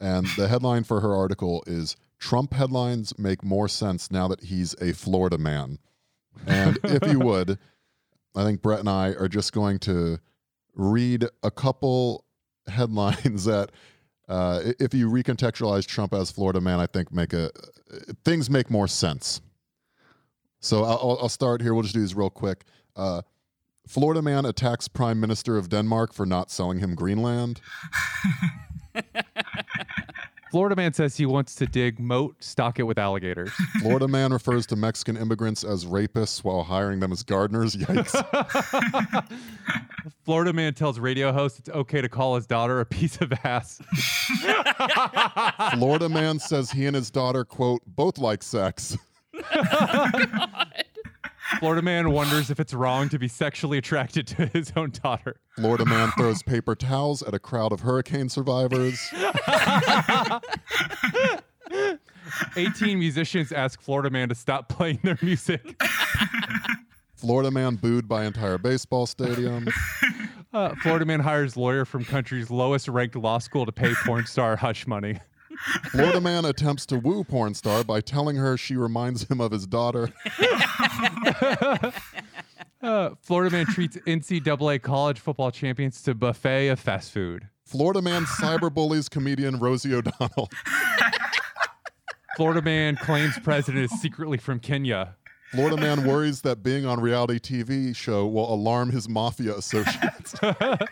[0.00, 4.74] And the headline for her article is Trump headlines make more sense now that he's
[4.80, 5.78] a Florida man.
[6.46, 7.58] And if you would,
[8.34, 10.18] I think Brett and I are just going to
[10.74, 12.24] read a couple
[12.66, 13.70] headlines that
[14.28, 17.50] uh, if you recontextualize Trump as Florida man, I think make a
[18.24, 19.40] things make more sense.
[20.60, 21.74] So I'll, I'll- start here.
[21.74, 22.64] We'll just do these real quick.
[22.94, 23.22] Uh,
[23.88, 27.60] Florida man attacks Prime Minister of Denmark for not selling him Greenland.
[30.50, 33.50] Florida man says he wants to dig moat, stock it with alligators.
[33.80, 37.76] Florida man refers to Mexican immigrants as rapists while hiring them as gardeners.
[37.76, 38.18] Yikes.
[40.24, 43.80] Florida man tells radio host it's okay to call his daughter a piece of ass.
[45.74, 48.98] Florida man says he and his daughter, quote, both like sex.
[51.58, 55.36] Florida man wonders if it's wrong to be sexually attracted to his own daughter.
[55.56, 59.00] Florida man throws paper towels at a crowd of hurricane survivors.
[62.56, 65.80] 18 musicians ask Florida man to stop playing their music.
[67.14, 69.68] Florida man booed by entire baseball stadium.
[70.52, 74.56] Uh, Florida man hires lawyer from country's lowest ranked law school to pay porn star
[74.56, 75.18] hush money.
[75.90, 79.66] Florida man attempts to woo porn star by telling her she reminds him of his
[79.66, 80.08] daughter.
[82.82, 87.46] Uh, Florida man treats NCAA college football champions to buffet of fast food.
[87.66, 90.48] Florida man cyberbullies comedian Rosie O'Donnell.
[92.36, 95.14] Florida man claims president is secretly from Kenya.
[95.52, 100.34] Florida man worries that being on reality TV show will alarm his mafia associates.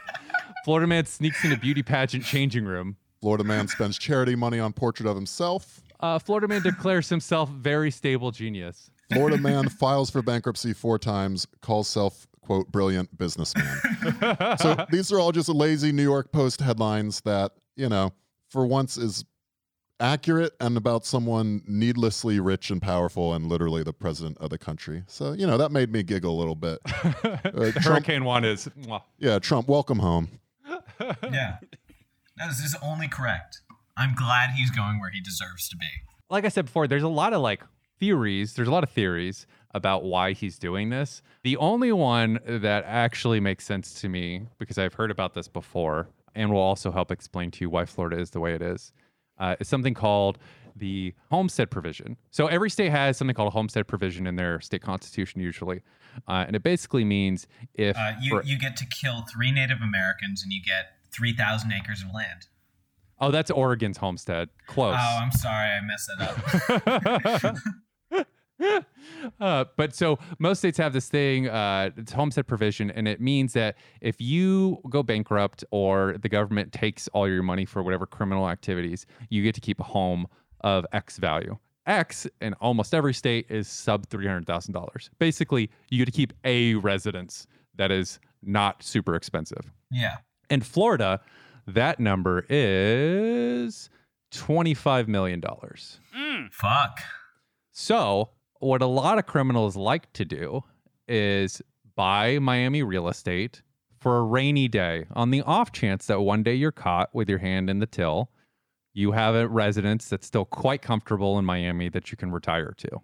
[0.64, 2.96] Florida man sneaks into beauty pageant changing room.
[3.20, 5.80] Florida man spends charity money on portrait of himself.
[6.00, 8.90] Uh, Florida man declares himself very stable genius.
[9.12, 13.76] Florida man files for bankruptcy four times, calls self quote brilliant businessman.
[14.58, 18.12] so these are all just lazy New York Post headlines that, you know,
[18.48, 19.24] for once is
[20.00, 25.02] accurate and about someone needlessly rich and powerful and literally the president of the country.
[25.08, 26.78] So, you know, that made me giggle a little bit.
[27.48, 28.68] Uh, Trump, Hurricane one is.
[28.82, 29.02] mwah.
[29.18, 30.28] yeah, Trump, welcome home.
[31.32, 31.58] Yeah.
[32.46, 33.60] This is only correct.
[33.96, 35.86] I'm glad he's going where he deserves to be.
[36.30, 37.62] Like I said before, there's a lot of like
[37.98, 38.54] theories.
[38.54, 41.20] There's a lot of theories about why he's doing this.
[41.42, 46.08] The only one that actually makes sense to me, because I've heard about this before,
[46.34, 48.92] and will also help explain to you why Florida is the way it is,
[49.38, 50.38] uh, is something called
[50.76, 52.16] the homestead provision.
[52.30, 55.82] So every state has something called a homestead provision in their state constitution, usually,
[56.28, 59.80] uh, and it basically means if Uh, you, for- you get to kill three Native
[59.82, 62.46] Americans and you get 3,000 acres of land.
[63.20, 64.96] oh that's Oregon's homestead, close.
[64.98, 65.70] Oh, I'm sorry.
[65.70, 67.56] I messed that
[68.12, 68.26] up.
[69.40, 73.52] uh, but so most states have this thing, uh, it's homestead provision, and it means
[73.52, 78.48] that if you go bankrupt or the government takes all your money for whatever criminal
[78.48, 80.26] activities, you get to keep a home
[80.62, 81.56] of X value.
[81.86, 85.08] X in almost every state is sub three hundred thousand dollars.
[85.18, 89.72] Basically, you get to keep a residence that is not super expensive.
[89.90, 90.16] yeah.
[90.50, 91.20] In Florida,
[91.66, 93.90] that number is
[94.30, 96.00] twenty-five million dollars.
[96.16, 96.52] Mm.
[96.52, 97.00] Fuck.
[97.72, 98.30] So,
[98.60, 100.64] what a lot of criminals like to do
[101.06, 101.62] is
[101.94, 103.62] buy Miami real estate
[104.00, 107.38] for a rainy day on the off chance that one day you're caught with your
[107.38, 108.30] hand in the till.
[108.94, 113.00] You have a residence that's still quite comfortable in Miami that you can retire to.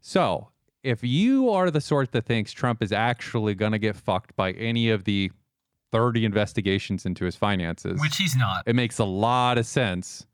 [0.00, 0.48] So,
[0.82, 4.52] if you are the sort that thinks Trump is actually going to get fucked by
[4.52, 5.30] any of the
[5.92, 8.64] 30 investigations into his finances, Which he's not.
[8.66, 10.26] it makes a lot of sense.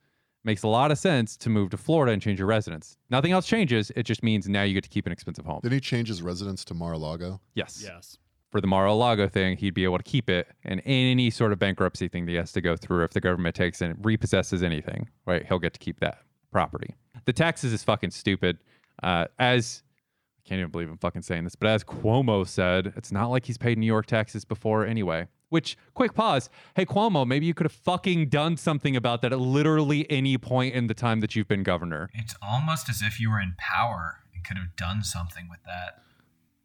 [0.45, 2.97] Makes a lot of sense to move to Florida and change your residence.
[3.11, 3.91] Nothing else changes.
[3.97, 5.61] It just means now you get to keep an expensive home.
[5.63, 7.41] Did he change his residence to Mar-a-Lago?
[7.55, 7.83] Yes.
[7.85, 8.17] Yes.
[8.51, 12.09] For the Mar-a-Lago thing, he'd be able to keep it, and any sort of bankruptcy
[12.09, 15.45] thing that he has to go through, if the government takes and repossesses anything, right,
[15.45, 16.95] he'll get to keep that property.
[17.27, 18.57] The taxes is fucking stupid.
[19.03, 19.88] Uh, as I
[20.49, 23.59] can't even believe I'm fucking saying this, but as Cuomo said, it's not like he's
[23.59, 25.29] paid New York taxes before anyway.
[25.51, 26.49] Which, quick pause.
[26.75, 30.75] Hey, Cuomo, maybe you could have fucking done something about that at literally any point
[30.75, 32.09] in the time that you've been governor.
[32.15, 36.03] It's almost as if you were in power and could have done something with that.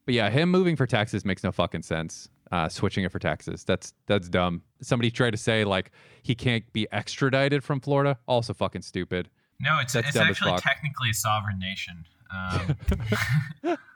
[0.05, 2.29] But yeah, him moving for taxes makes no fucking sense.
[2.51, 4.61] Uh, switching it for taxes, that's that's dumb.
[4.79, 5.89] Somebody tried to say like
[6.21, 9.29] he can't be extradited from Florida, also fucking stupid.
[9.59, 12.05] No, it's, That's it's actually technically a sovereign nation.
[12.33, 13.77] Um,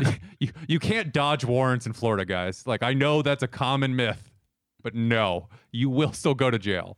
[0.38, 2.66] you you can't dodge warrants in Florida, guys.
[2.66, 4.30] Like I know that's a common myth,
[4.82, 6.96] but no, you will still go to jail.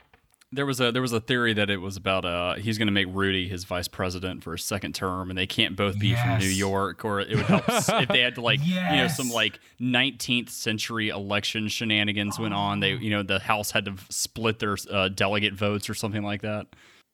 [0.53, 2.93] There was a there was a theory that it was about uh he's going to
[2.93, 6.39] make Rudy his vice president for a second term, and they can't both be from
[6.39, 9.59] New York, or it would help if they had to like you know some like
[9.81, 12.81] 19th century election shenanigans went on.
[12.81, 16.43] They you know the House had to split their uh, delegate votes or something like
[16.43, 16.67] that.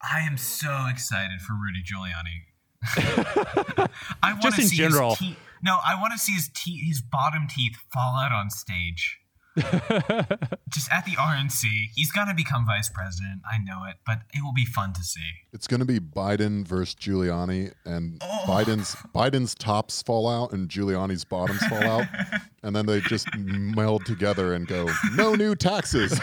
[0.03, 2.50] I am so excited for Rudy Giuliani.
[2.97, 5.11] I want Just to in see general.
[5.11, 8.51] His teeth, no, I want to see his teeth, his bottom teeth fall out on
[8.51, 9.19] stage.
[9.57, 11.65] Just at the RNC,
[11.95, 13.43] he's gonna become vice president.
[13.51, 15.21] I know it, but it will be fun to see.
[15.53, 18.45] It's going to be Biden versus Giuliani, and Oh.
[18.47, 22.07] Biden's Biden's tops fall out and Giuliani's bottoms fall out,
[22.63, 26.19] and then they just meld together and go, "No new taxes."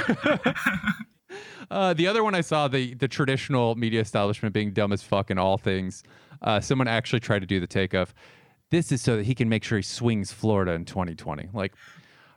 [1.69, 5.29] Uh, the other one I saw, the the traditional media establishment being dumb as fuck
[5.29, 6.01] in all things.
[6.41, 8.13] Uh, someone actually tried to do the takeoff.
[8.69, 11.49] this is so that he can make sure he swings Florida in 2020.
[11.53, 11.73] Like,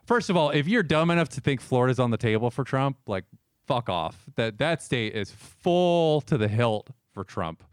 [0.05, 2.97] first of all, if you're dumb enough to think Florida's on the table for Trump,
[3.07, 3.25] like,
[3.67, 4.25] fuck off.
[4.35, 7.63] That that state is full to the hilt for Trump.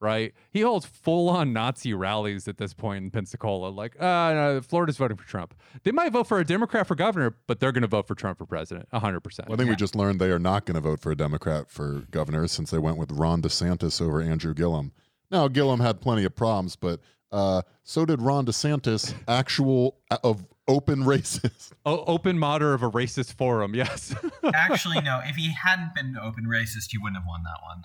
[0.00, 0.34] Right?
[0.50, 3.68] He holds full on Nazi rallies at this point in Pensacola.
[3.68, 5.54] Like, uh, no, Florida's voting for Trump.
[5.82, 8.36] They might vote for a Democrat for governor, but they're going to vote for Trump
[8.36, 8.86] for president.
[8.92, 9.50] 100%.
[9.50, 12.02] I think we just learned they are not going to vote for a Democrat for
[12.10, 14.92] governor since they went with Ron DeSantis over Andrew Gillum.
[15.34, 17.00] Now, Gillum had plenty of problems, but
[17.32, 21.72] Uh, so did Ron DeSantis, actual uh, of open racist.
[21.84, 23.74] O- open modder of a racist forum.
[23.74, 24.14] Yes,
[24.54, 25.20] Actually, no.
[25.24, 27.82] If he hadn't been open racist, he wouldn't have won that one.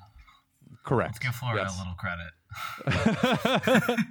[0.85, 1.15] correct.
[1.15, 1.75] Let's give Florida Yes.
[1.75, 2.31] a little credit.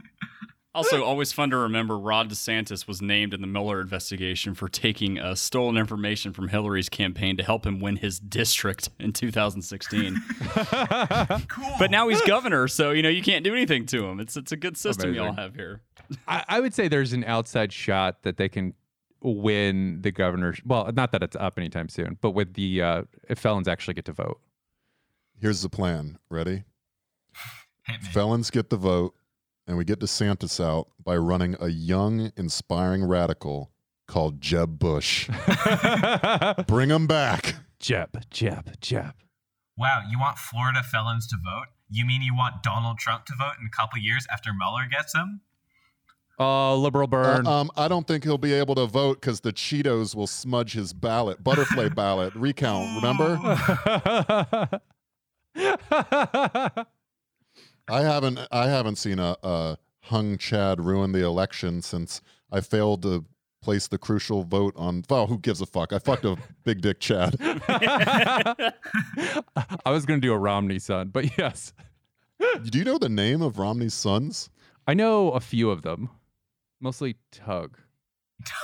[0.74, 5.18] Also, always fun to remember Ron DeSantis was named in the Mueller investigation for taking
[5.18, 10.16] uh, stolen information from Hillary's campaign to help him win his district in 2016.
[11.48, 11.74] Cool.
[11.78, 14.20] but now he's governor, so you know you can't do anything to him.
[14.20, 15.80] It's it's a good system y'all have here.
[16.26, 18.74] I, I would say there's an outside shot that they can
[19.22, 20.60] win the governor's.
[20.64, 24.04] Well, not that it's up anytime soon, but with the uh, if felons actually get
[24.06, 24.40] to vote.
[25.40, 26.18] Here's the plan.
[26.30, 26.64] Ready?
[27.86, 28.02] Hit.
[28.12, 29.14] Felons get the vote,
[29.68, 33.70] and we get DeSantis out by running a young, inspiring radical
[34.08, 35.28] called Jeb Bush.
[36.66, 37.54] Bring him back.
[37.78, 39.12] Jeb, Jeb, Jeb.
[39.76, 41.66] Wow, you want Florida felons to vote?
[41.90, 45.14] You mean you want Donald Trump to vote in a couple years after Mueller gets
[45.14, 45.42] him?
[46.38, 47.46] Oh, liberal burn.
[47.46, 50.72] Uh, um, I don't think he'll be able to vote because the Cheetos will smudge
[50.72, 53.02] his ballot, butterfly ballot recount.
[53.02, 54.80] Remember?
[57.88, 62.20] I haven't I haven't seen a, a hung Chad ruin the election since
[62.50, 63.24] I failed to
[63.62, 65.04] place the crucial vote on.
[65.08, 65.92] Well, who gives a fuck?
[65.92, 67.36] I fucked a big dick Chad.
[67.40, 68.72] I
[69.86, 71.72] was going to do a Romney son, but yes.
[72.38, 74.48] Do you know the name of Romney's sons?
[74.86, 76.08] I know a few of them,
[76.80, 77.78] mostly Tug.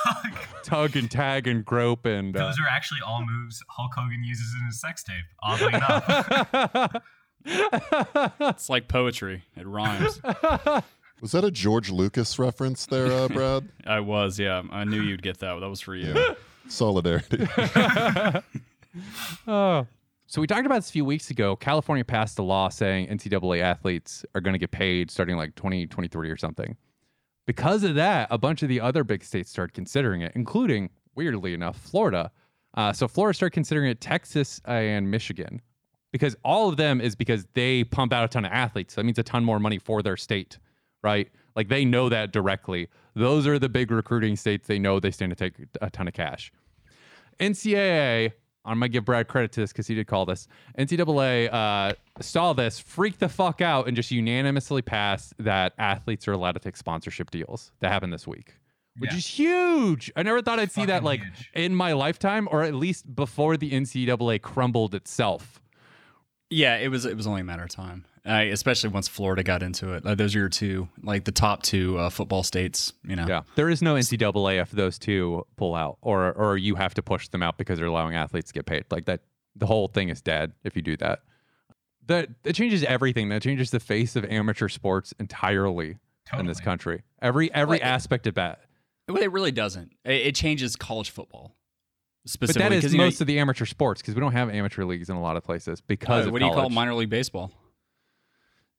[0.05, 2.37] Doug, Tug and Tag and Grope and.
[2.37, 7.03] Uh, those are actually all moves Hulk Hogan uses in his sex tape, oddly enough.
[8.41, 10.21] It's like poetry; it rhymes.
[11.21, 13.69] Was that a George Lucas reference there, uh, Brad?
[13.87, 14.63] I was, yeah.
[14.71, 15.59] I knew you'd get that.
[15.59, 16.13] That was for you.
[16.13, 16.35] Yeah.
[16.69, 17.47] Solidarity.
[19.47, 19.87] Oh.
[20.27, 21.55] So we talked about this a few weeks ago.
[21.55, 26.31] California passed a law saying NCAA athletes are going to get paid starting like 2023
[26.31, 26.77] or something.
[27.47, 31.55] Because of that, a bunch of the other big states started considering it, including, weirdly
[31.55, 32.31] enough, Florida.
[32.75, 35.61] Uh, so Florida started considering it, Texas and Michigan,
[36.15, 38.95] because all of them is because they pump out a ton of athletes.
[38.95, 40.59] That means a ton more money for their state,
[41.03, 41.29] right?
[41.57, 42.87] Like they know that directly.
[43.17, 44.69] Those are the big recruiting states.
[44.69, 46.53] They know they stand to take a ton of cash.
[47.41, 48.31] NCAA,
[48.65, 50.47] I'm gonna give Brad credit to this because he did call this.
[50.79, 56.33] NCAA uh, saw this, freaked the fuck out, and just unanimously passed that athletes are
[56.33, 57.73] allowed to take sponsorship deals.
[57.81, 58.55] That happened this week,
[58.99, 59.17] which Yeah.
[59.19, 60.13] is huge.
[60.15, 61.51] I never thought I'd see that like huge.
[61.55, 65.61] in my lifetime, or at least before the NCAA crumbled itself.
[66.55, 67.05] Yeah, it was.
[67.05, 68.05] It was only a matter of time.
[68.27, 70.03] Uh, especially once Florida got into it.
[70.03, 72.93] Like, those are your two, like the top two uh, football states.
[73.07, 73.27] You know.
[73.27, 77.03] Yeah, there is no NCAA if those two pull out, or or you have to
[77.03, 78.85] push them out because they're allowing athletes to get paid.
[78.91, 79.21] Like that,
[79.57, 81.21] the whole thing is dead if you do that.
[82.07, 83.29] That it changes everything.
[83.31, 85.99] That changes the face of amateur sports entirely
[86.39, 87.03] in this country.
[87.21, 88.61] Every every Well, it- aspect of that.
[89.09, 89.93] Well, it really doesn't.
[90.05, 91.55] It, it changes college football
[92.41, 94.21] But that is that is 'cause, you know, most of the amateur sports because we
[94.21, 96.53] don't have amateur leagues in a lot of places because uh, of what do you
[96.53, 97.53] call minor league baseball?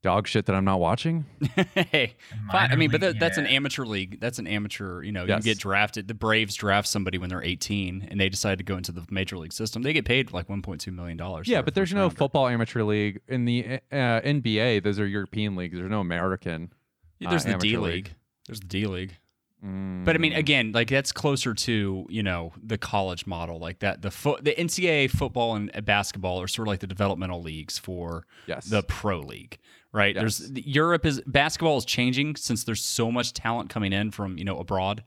[0.05, 1.25] dog shit that I'm not watching.
[1.73, 2.13] hey,
[2.51, 2.65] fine.
[2.65, 4.19] I Minor mean, but league, that, that's an amateur league.
[4.19, 5.01] That's an amateur.
[5.01, 5.37] You know, Yes.
[5.43, 6.07] you get drafted.
[6.07, 9.35] The Braves draft somebody when they're 18, and they decide to go into the major
[9.35, 9.81] league system.
[9.81, 11.47] They get paid like 1.2 million dollars.
[11.47, 14.83] Yeah, but there's no football amateur league in the uh, NBA.
[14.83, 15.75] Those are European leagues.
[15.75, 16.71] There's no American.
[17.19, 17.93] Yeah, there's uh, the D league.
[17.93, 18.13] league.
[18.45, 19.17] There's the D league.
[19.65, 20.05] Mm.
[20.05, 24.01] But I mean, again, like that's closer to you know the college model, like that.
[24.01, 28.25] The fo- the NCAA football and basketball are sort of like the developmental leagues for
[28.45, 29.57] yes, the pro league,
[29.91, 30.15] right?
[30.15, 30.37] Yes.
[30.37, 34.45] There's Europe is basketball is changing since there's so much talent coming in from you
[34.45, 35.03] know abroad.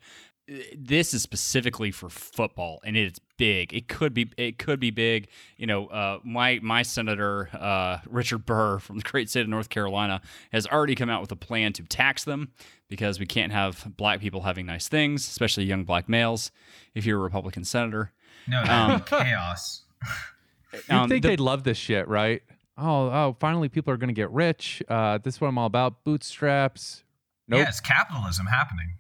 [0.50, 3.72] Uh, This is specifically for football, and it's big.
[3.72, 5.28] It could be it could be big.
[5.56, 9.70] You know, uh, my my senator uh, Richard Burr from the great state of North
[9.70, 10.20] Carolina
[10.52, 12.52] has already come out with a plan to tax them
[12.90, 16.50] because we can't have black people having nice things, especially young black males.
[16.94, 18.12] If you're a Republican senator,
[18.46, 19.84] No, that'd be chaos.
[20.72, 22.42] You'd Um, think the- they'd love this shit, right?
[22.76, 24.82] Oh, oh, finally people are going to get rich.
[24.88, 26.04] Uh, this is what I'm all about.
[26.04, 27.02] Bootstraps.
[27.48, 27.58] Nope.
[27.60, 28.94] Yeah, it's capitalism happening.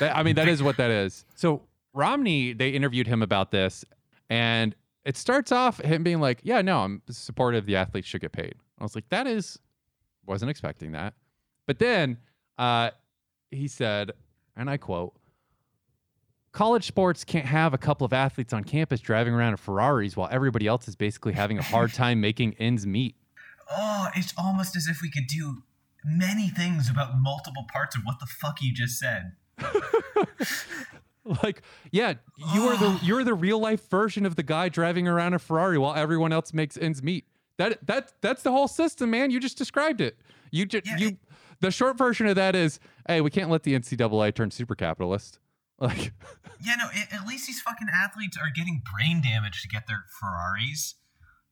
[0.00, 1.24] That- I mean, that is what that is.
[1.36, 1.62] So
[1.98, 3.84] Romney, they interviewed him about this,
[4.30, 4.72] and
[5.04, 7.66] it starts off him being like, "Yeah, no, I'm supportive.
[7.66, 9.58] The athletes should get paid." I was like, "That is,
[10.24, 11.14] wasn't expecting that."
[11.66, 12.18] But then
[12.56, 12.90] uh,
[13.50, 14.12] he said,
[14.56, 15.14] and I quote.
[16.52, 20.28] College sports can't have a couple of athletes on campus driving around in Ferraris while
[20.32, 23.16] everybody else is basically having a hard time making ends meet.
[23.70, 25.62] Oh, it's almost as if we could do
[26.04, 29.32] many things about multiple parts of what the fuck you just said.
[31.42, 31.62] Like,
[31.92, 32.14] yeah,
[32.54, 35.78] you are the you're the real life version of the guy driving around a Ferrari
[35.78, 37.26] while everyone else makes ends meet.
[37.58, 39.30] That that that's the whole system, man.
[39.30, 40.16] You just described it.
[40.50, 41.18] You just Yeah, you
[41.60, 45.38] the short version of that is, hey, we can't let the NCAA turn super capitalist.
[45.80, 46.12] Like,
[46.60, 46.86] Yeah, no.
[46.92, 50.96] At, at least these fucking athletes are getting brain damage to get their Ferraris.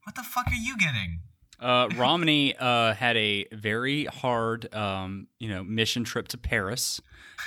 [0.02, 1.20] What the fuck are you getting?
[1.58, 7.00] Uh, Romney uh, had a very hard, um, you know, mission trip to Paris,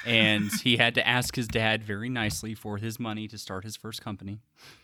[0.06, 3.76] and he had to ask his dad very nicely for his money to start his
[3.76, 4.40] first company.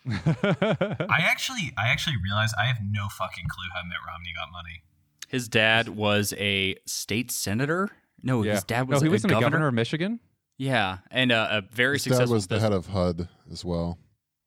[0.07, 4.81] I actually, I actually realized I have no fucking clue how Mitt Romney got money.
[5.27, 7.89] His dad was a state senator.
[8.21, 8.53] No, yeah.
[8.53, 9.39] his dad was no, he a was governor.
[9.39, 10.19] the governor of Michigan.
[10.57, 12.33] Yeah, and uh, a very His dad successful.
[12.35, 13.97] was the head of HUD as well.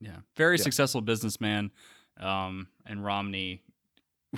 [0.00, 0.62] yeah, very Yeah.
[0.62, 1.70] successful businessman.
[2.18, 3.62] Um, and Romney.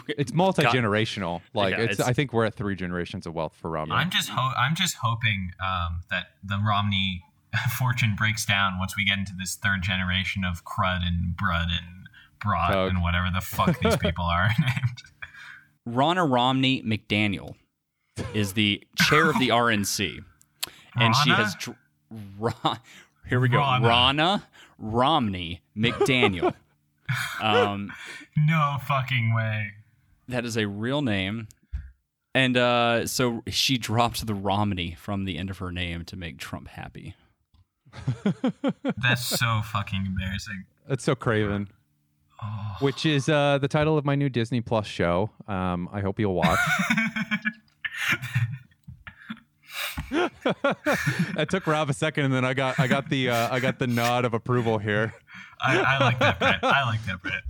[0.09, 1.41] It's multi generational.
[1.55, 3.95] Like, Yeah, it's, it's- I think we're at three generations of wealth for Romney.
[3.95, 7.22] I'm just, ho- I'm just hoping um, that the Romney
[7.78, 12.07] fortune breaks down once we get into this third generation of crud and brud and
[12.41, 12.91] brat Tug.
[12.91, 15.03] and whatever the fuck these people are named.
[15.88, 17.55] Ronna Romney McDaniel
[18.34, 20.18] is the chair of the RNC,
[20.95, 21.55] and she has.
[21.57, 21.76] Dr-
[22.38, 22.78] Ron-
[23.28, 23.59] here we go.
[23.59, 23.80] Ronna.
[23.82, 24.43] Ronna
[24.78, 26.55] Romney McDaniel.
[27.41, 27.93] um,
[28.36, 29.72] No fucking way.
[30.31, 31.49] That is a real name.
[32.35, 36.39] And uh, so she dropped the Romney from the end of her name to make
[36.39, 37.14] Trump happy.
[39.03, 40.64] That's so fucking embarrassing.
[40.89, 41.68] That's so craven.
[42.43, 42.76] Oh.
[42.81, 45.31] Which is uh, the title of my new Disney Plus show.
[45.47, 46.59] Um, I hope you'll watch.
[50.11, 53.78] it took Rob a second, and then I got I got the uh, I got
[53.78, 55.14] the nod of approval here.
[55.61, 56.61] I, I like that Brett.
[56.62, 57.43] I like that Brett.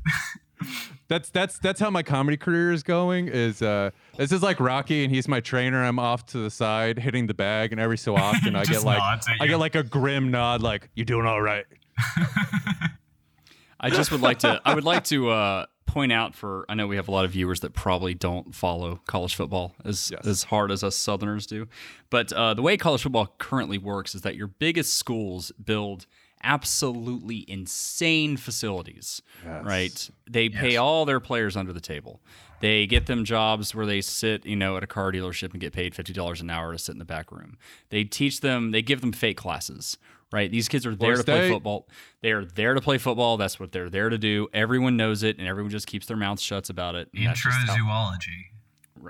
[1.10, 3.26] That's that's that's how my comedy career is going.
[3.26, 5.82] Is uh, this is like Rocky, and he's my trainer.
[5.84, 9.02] I'm off to the side hitting the bag, and every so often I get like
[9.40, 11.66] I get like a grim nod, like you're doing all right.
[13.80, 14.60] I just would like to.
[14.64, 16.64] I would like to uh, point out for.
[16.68, 20.10] I know we have a lot of viewers that probably don't follow college football as
[20.12, 20.26] Yes.
[20.26, 21.66] as hard as us Southerners do,
[22.10, 26.06] but uh, the way college football currently works is that your biggest schools build
[26.42, 29.22] absolutely insane facilities.
[29.44, 30.10] Right?
[30.28, 32.20] They pay all their players under the table.
[32.60, 35.72] They get them jobs where they sit, you know, at a car dealership and get
[35.72, 37.56] paid fifty dollars an hour to sit in the back room.
[37.88, 38.70] They teach them.
[38.70, 39.96] They give them fake classes.
[40.32, 40.50] Right?
[40.50, 41.88] These kids are there to play football.
[42.20, 43.36] They are there to play football.
[43.36, 44.46] That's what they're there to do.
[44.52, 47.08] Everyone knows it, and everyone just keeps their mouths shut about it.
[47.12, 48.49] Intro zoology.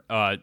[0.09, 0.37] Uh,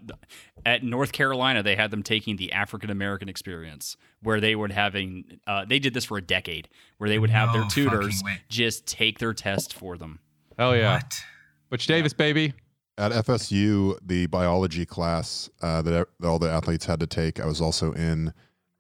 [0.66, 5.40] at North Carolina, they had them taking the African American experience, where they would having
[5.48, 9.20] uh, they did this for a decade, where they would have their tutors just take
[9.20, 10.20] their test for them.
[10.58, 11.24] Hell yeah, What?
[11.70, 12.54] Butch Davis, baby.
[12.98, 17.46] At FSU, the biology class uh, that, that all the athletes had to take, I
[17.46, 18.34] was also in,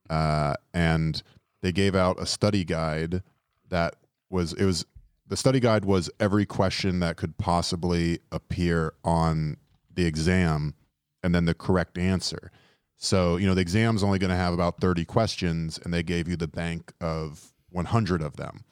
[0.09, 1.21] uh, and
[1.61, 3.21] they gave out a study guide
[3.69, 3.95] that
[4.29, 4.85] was it was
[5.27, 9.57] the study guide was every question that could possibly appear on
[9.97, 10.75] the exam,
[11.21, 12.51] and then the correct answer.
[12.95, 16.29] So you know the exam's only going to have about thirty questions, and they gave
[16.29, 18.63] you the bank of one hundred of them.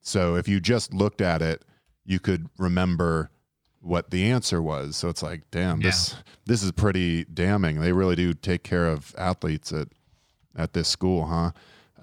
[0.00, 1.64] So if you just looked at it,
[2.04, 3.30] you could remember
[3.80, 4.96] what the answer was.
[4.96, 6.14] So it's like, damn, this
[6.46, 7.80] this is pretty damning.
[7.80, 9.88] They really do take care of athletes at
[10.56, 11.50] at this school, huh?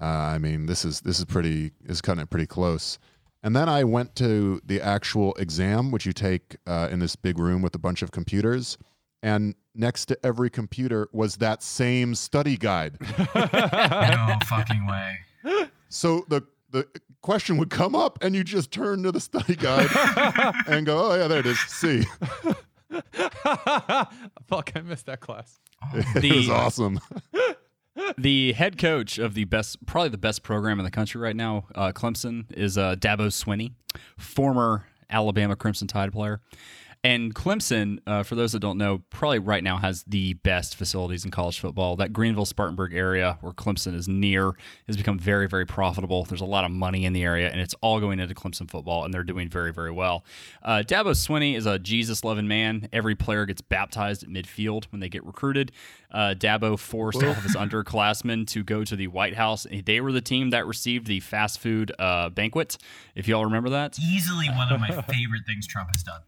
[0.00, 2.98] Uh, I mean, this is this is pretty is cutting it pretty close.
[3.42, 7.38] And then I went to the actual exam, which you take uh, in this big
[7.38, 8.78] room with a bunch of computers.
[9.22, 12.98] And next to every computer was that same study guide.
[13.34, 15.68] No fucking way.
[15.88, 16.86] So the the
[17.20, 19.88] question would come up, and you just turn to the study guide
[20.66, 22.04] and go, "Oh yeah, there it is." See,
[24.48, 25.58] Fuck, I missed that class.
[25.94, 27.00] it The- was awesome.
[28.18, 31.66] The head coach of the best, probably the best program in the country right now,
[31.74, 33.72] uh, Clemson, is uh, Dabo Swinney,
[34.18, 36.40] former Alabama Crimson Tide player.
[37.04, 41.24] And Clemson, uh, for those that don't know, probably right now has the best facilities
[41.24, 41.96] in college football.
[41.96, 44.52] That Greenville Spartanburg area where Clemson is near
[44.86, 46.24] has become very, very profitable.
[46.24, 49.04] There's a lot of money in the area, and it's all going into Clemson football,
[49.04, 50.24] and they're doing very, very well.
[50.62, 52.88] Uh, Dabo Swinney is a Jesus loving man.
[52.92, 55.72] Every player gets baptized at midfield when they get recruited.
[56.12, 59.66] Uh, Dabo forced all of his underclassmen to go to the White House.
[59.84, 62.78] They were the team that received the fast food uh, banquet,
[63.16, 63.98] if y'all remember that.
[63.98, 66.20] Easily one of my favorite things Trump has done.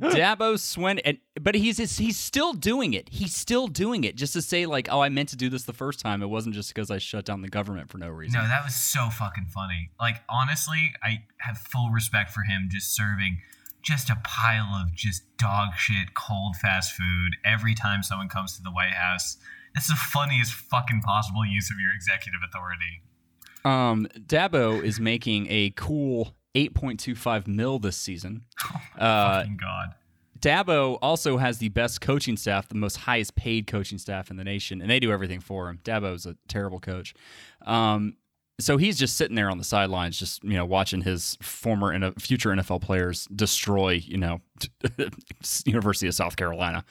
[0.00, 3.08] Dabo Swin, and but he's he's still doing it.
[3.10, 5.72] He's still doing it just to say like, oh, I meant to do this the
[5.72, 6.22] first time.
[6.22, 8.40] It wasn't just because I shut down the government for no reason.
[8.40, 9.90] No, that was so fucking funny.
[10.00, 13.38] Like honestly, I have full respect for him just serving
[13.82, 18.62] just a pile of just dog shit cold fast food every time someone comes to
[18.62, 19.36] the White House.
[19.74, 23.02] That's the funniest fucking possible use of your executive authority.
[23.64, 28.44] Um, Dabo is making a cool 8.25 mil this season.
[28.98, 29.94] Uh, fucking god.
[30.38, 34.44] Dabo also has the best coaching staff, the most highest paid coaching staff in the
[34.44, 35.80] nation, and they do everything for him.
[35.82, 37.14] Dabo's a terrible coach.
[37.64, 38.16] Um,
[38.60, 42.20] so he's just sitting there on the sidelines, just you know, watching his former and
[42.20, 44.40] future NFL players destroy, you know,
[45.64, 46.84] University of South Carolina.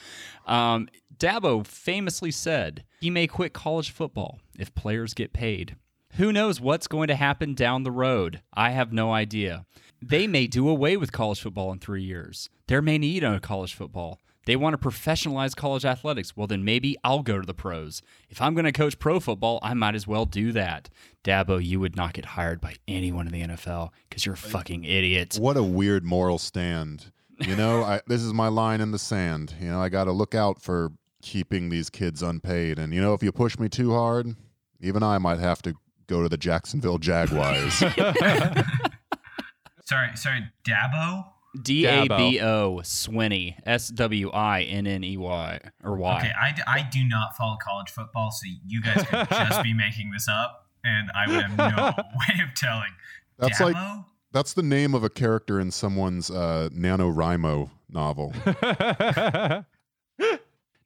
[0.47, 5.75] Um, Dabo famously said he may quit college football if players get paid.
[6.17, 8.41] Who knows what's going to happen down the road?
[8.53, 9.65] I have no idea.
[10.01, 12.49] They may do away with college football in three years.
[12.67, 14.19] There may need a college football.
[14.45, 16.35] They want to professionalize college athletics.
[16.35, 18.01] Well, then maybe I'll go to the pros.
[18.29, 20.89] If I'm going to coach pro football, I might as well do that.
[21.23, 24.83] Dabo, you would not get hired by anyone in the NFL because you're a fucking
[24.83, 25.37] idiot.
[25.39, 27.11] What a weird moral stand.
[27.39, 29.53] You know, I, this is my line in the sand.
[29.61, 30.91] You know, I got to look out for
[31.21, 32.79] keeping these kids unpaid.
[32.79, 34.35] And, you know, if you push me too hard,
[34.81, 35.75] even I might have to
[36.11, 37.73] go to the Jacksonville Jaguars.
[39.85, 41.25] sorry, sorry, Dabo?
[41.61, 46.17] D A B O Swinney S W I N N E Y or Y.
[46.17, 50.11] Okay, I, I do not follow college football, so you guys could just be making
[50.11, 51.65] this up, and I would have no
[51.97, 52.91] way of telling.
[53.37, 53.73] That's Dabo?
[53.73, 58.33] like that's the name of a character in someone's uh, NaNoWriMo novel.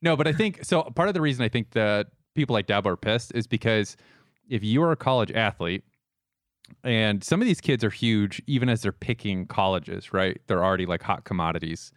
[0.02, 0.82] no, but I think so.
[0.82, 3.96] Part of the reason I think that people like Dabo are pissed is because
[4.48, 5.84] if you are a college athlete
[6.84, 10.40] and some of these kids are huge even as they're picking colleges, right?
[10.46, 11.92] They're already like hot commodities.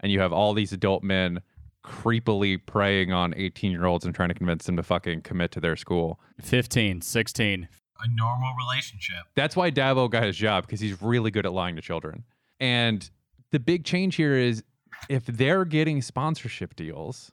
[0.00, 1.40] And you have all these adult men
[1.84, 5.60] creepily preying on 18 year olds and trying to convince them to fucking commit to
[5.60, 6.20] their school.
[6.42, 7.68] 15, 16.
[7.98, 9.24] A normal relationship.
[9.34, 12.24] That's why Dabo got his job because he's really good at lying to children.
[12.60, 13.08] And
[13.52, 14.62] the big change here is
[15.08, 17.32] if they're getting sponsorship deals,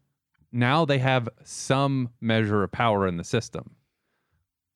[0.52, 3.76] now they have some measure of power in the system.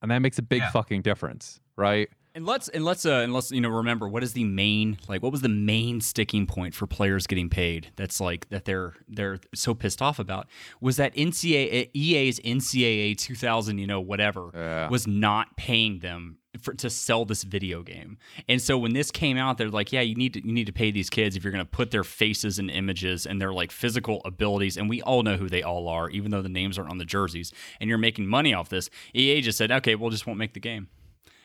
[0.02, 0.72] And that makes a big yeah.
[0.72, 2.10] fucking difference right?
[2.38, 5.24] And let's and let's uh and let's you know remember what is the main like
[5.24, 9.40] what was the main sticking point for players getting paid that's like that they're they're
[9.56, 10.46] so pissed off about
[10.80, 14.88] was that NCAA EA's NCAA 2000 you know whatever yeah.
[14.88, 18.18] was not paying them for, to sell this video game.
[18.48, 20.74] And so when this came out, they're like, yeah, you need to you need to
[20.74, 23.72] pay these kids if you're going to put their faces and images and their like
[23.72, 24.76] physical abilities.
[24.76, 27.06] And we all know who they all are, even though the names aren't on the
[27.06, 27.54] jerseys.
[27.80, 28.90] And you're making money off this.
[29.14, 30.88] EA just said, okay, we'll just won't make the game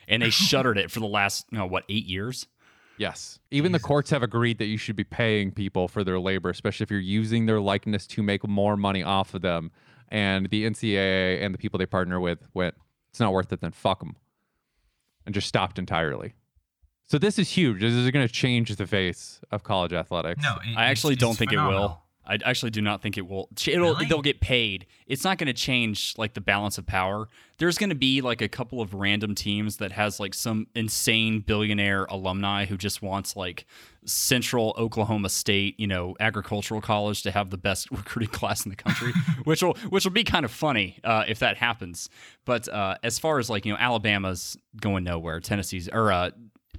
[0.07, 2.47] and they shuttered it for the last you know, what eight years.
[2.97, 3.39] Yes.
[3.51, 3.81] Even Jesus.
[3.81, 6.91] the courts have agreed that you should be paying people for their labor, especially if
[6.91, 9.71] you're using their likeness to make more money off of them.
[10.09, 12.75] And the NCAA and the people they partner with went,
[13.09, 14.15] it's not worth it, then fuck them.
[15.25, 16.33] And just stopped entirely.
[17.07, 17.81] So this is huge.
[17.81, 20.41] This is going to change the face of college athletics.
[20.41, 21.77] No, it, I actually don't think phenomenal.
[21.77, 22.02] it will.
[22.25, 23.49] I actually do not think it will.
[23.67, 24.05] It'll really?
[24.05, 24.85] they'll get paid.
[25.07, 27.27] It's not going to change like the balance of power.
[27.57, 31.41] There's going to be like a couple of random teams that has like some insane
[31.41, 33.65] billionaire alumni who just wants like
[34.05, 38.75] Central Oklahoma State, you know, agricultural college to have the best recruiting class in the
[38.77, 39.11] country,
[39.43, 42.09] which will which will be kind of funny uh, if that happens.
[42.45, 45.39] But uh, as far as like you know, Alabama's going nowhere.
[45.41, 46.31] Tennessee's or uh,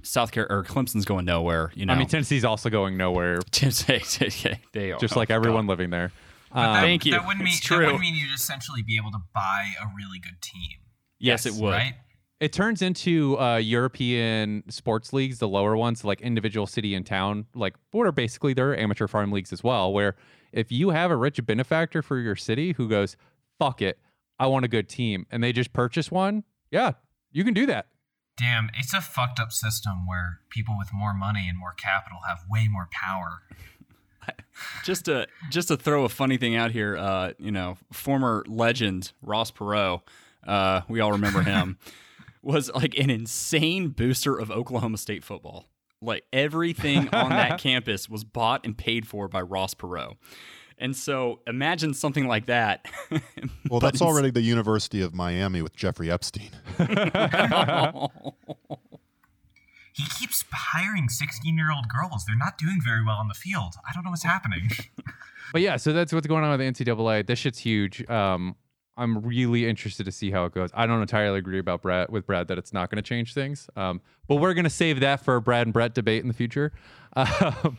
[0.05, 1.71] South Carolina or Clemson's going nowhere.
[1.75, 3.39] You know, I mean Tennessee's also going nowhere.
[3.51, 5.71] Tennessee, they are just like oh, everyone God.
[5.71, 6.11] living there.
[6.51, 7.11] Um, thank you.
[7.11, 10.41] That wouldn't mean that wouldn't mean you'd essentially be able to buy a really good
[10.41, 10.79] team.
[11.19, 11.71] Yes, yes it would.
[11.71, 11.93] Right?
[12.39, 17.45] It turns into uh, European sports leagues, the lower ones, like individual city and town,
[17.55, 19.91] like what are basically their amateur farm leagues as well.
[19.91, 20.15] Where
[20.51, 23.17] if you have a rich benefactor for your city who goes,
[23.57, 23.99] "Fuck it,
[24.37, 26.93] I want a good team," and they just purchase one, yeah,
[27.31, 27.87] you can do that.
[28.37, 32.43] Damn, it's a fucked up system where people with more money and more capital have
[32.49, 33.41] way more power.
[34.83, 39.13] just to just to throw a funny thing out here, uh, you know, former legend
[39.21, 40.01] Ross Perot,
[40.45, 41.77] uh, we all remember him,
[42.41, 45.65] was like an insane booster of Oklahoma State football.
[46.01, 50.17] Like everything on that campus was bought and paid for by Ross Perot.
[50.77, 52.85] And so imagine something like that.
[53.69, 56.51] well, that's already the University of Miami with Jeffrey Epstein.
[59.95, 62.25] he keeps hiring 16 year old girls.
[62.25, 63.75] They're not doing very well on the field.
[63.87, 64.69] I don't know what's happening.
[65.53, 67.25] but yeah, so that's what's going on with the NCAA.
[67.25, 68.07] This shit's huge.
[68.09, 68.55] Um,
[68.97, 70.69] I'm really interested to see how it goes.
[70.73, 73.69] I don't entirely agree about Brad with Brad that it's not going to change things.
[73.75, 76.33] Um, but we're going to save that for a Brad and Brett debate in the
[76.33, 76.71] future,
[77.15, 77.77] um,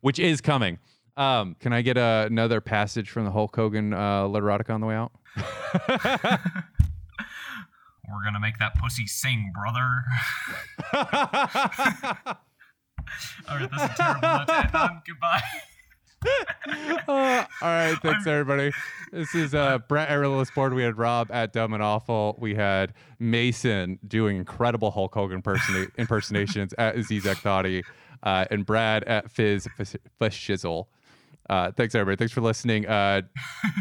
[0.00, 0.78] which is coming.
[1.18, 4.86] Um, can I get a, another passage from the Hulk Hogan uh, Literotica on the
[4.86, 5.10] way out?
[8.10, 10.04] We're gonna make that pussy sing, brother.
[13.48, 15.02] all right, that's a terrible note to end on.
[15.06, 15.42] Goodbye.
[17.08, 18.72] uh, all right, thanks everybody.
[19.12, 20.72] This is uh, Brett Errolist board.
[20.72, 22.36] We had Rob at Dumb and Awful.
[22.38, 27.82] We had Mason doing incredible Hulk Hogan impersona- impersonations at Zizek Thoughty.
[28.22, 29.68] uh, and Brad at Fizz
[30.20, 30.86] Shizzle.
[31.48, 32.16] Uh, thanks, everybody.
[32.16, 32.86] Thanks for listening.
[32.86, 33.22] Uh,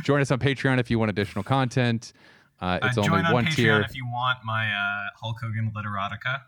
[0.04, 2.14] join us on Patreon if you want additional content.
[2.62, 3.82] Uh, it's uh, only join on one Patreon tier.
[3.82, 6.42] if you want my uh, Hulk Hogan literotica,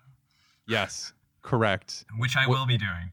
[0.67, 2.05] Yes, correct.
[2.17, 3.11] which I Wh- will be doing.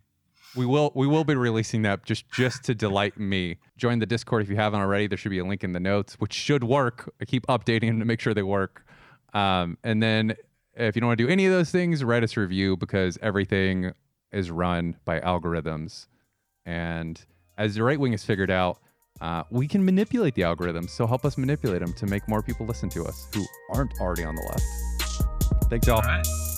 [0.54, 3.58] We will we will be releasing that just just to delight me.
[3.76, 5.06] Join the Discord if you haven't already.
[5.06, 7.12] There should be a link in the notes, which should work.
[7.20, 8.86] I keep updating them to make sure they work.
[9.34, 10.34] Um, and then
[10.74, 13.18] if you don't want to do any of those things, write us a review because
[13.20, 13.92] everything
[14.32, 16.06] is run by algorithms.
[16.64, 17.22] And
[17.58, 18.78] as the right wing has figured out,
[19.20, 20.90] uh, we can manipulate the algorithms.
[20.90, 24.24] So help us manipulate them to make more people listen to us who aren't already
[24.24, 25.70] on the left.
[25.70, 26.02] Thanks, y'all.
[26.06, 26.55] All.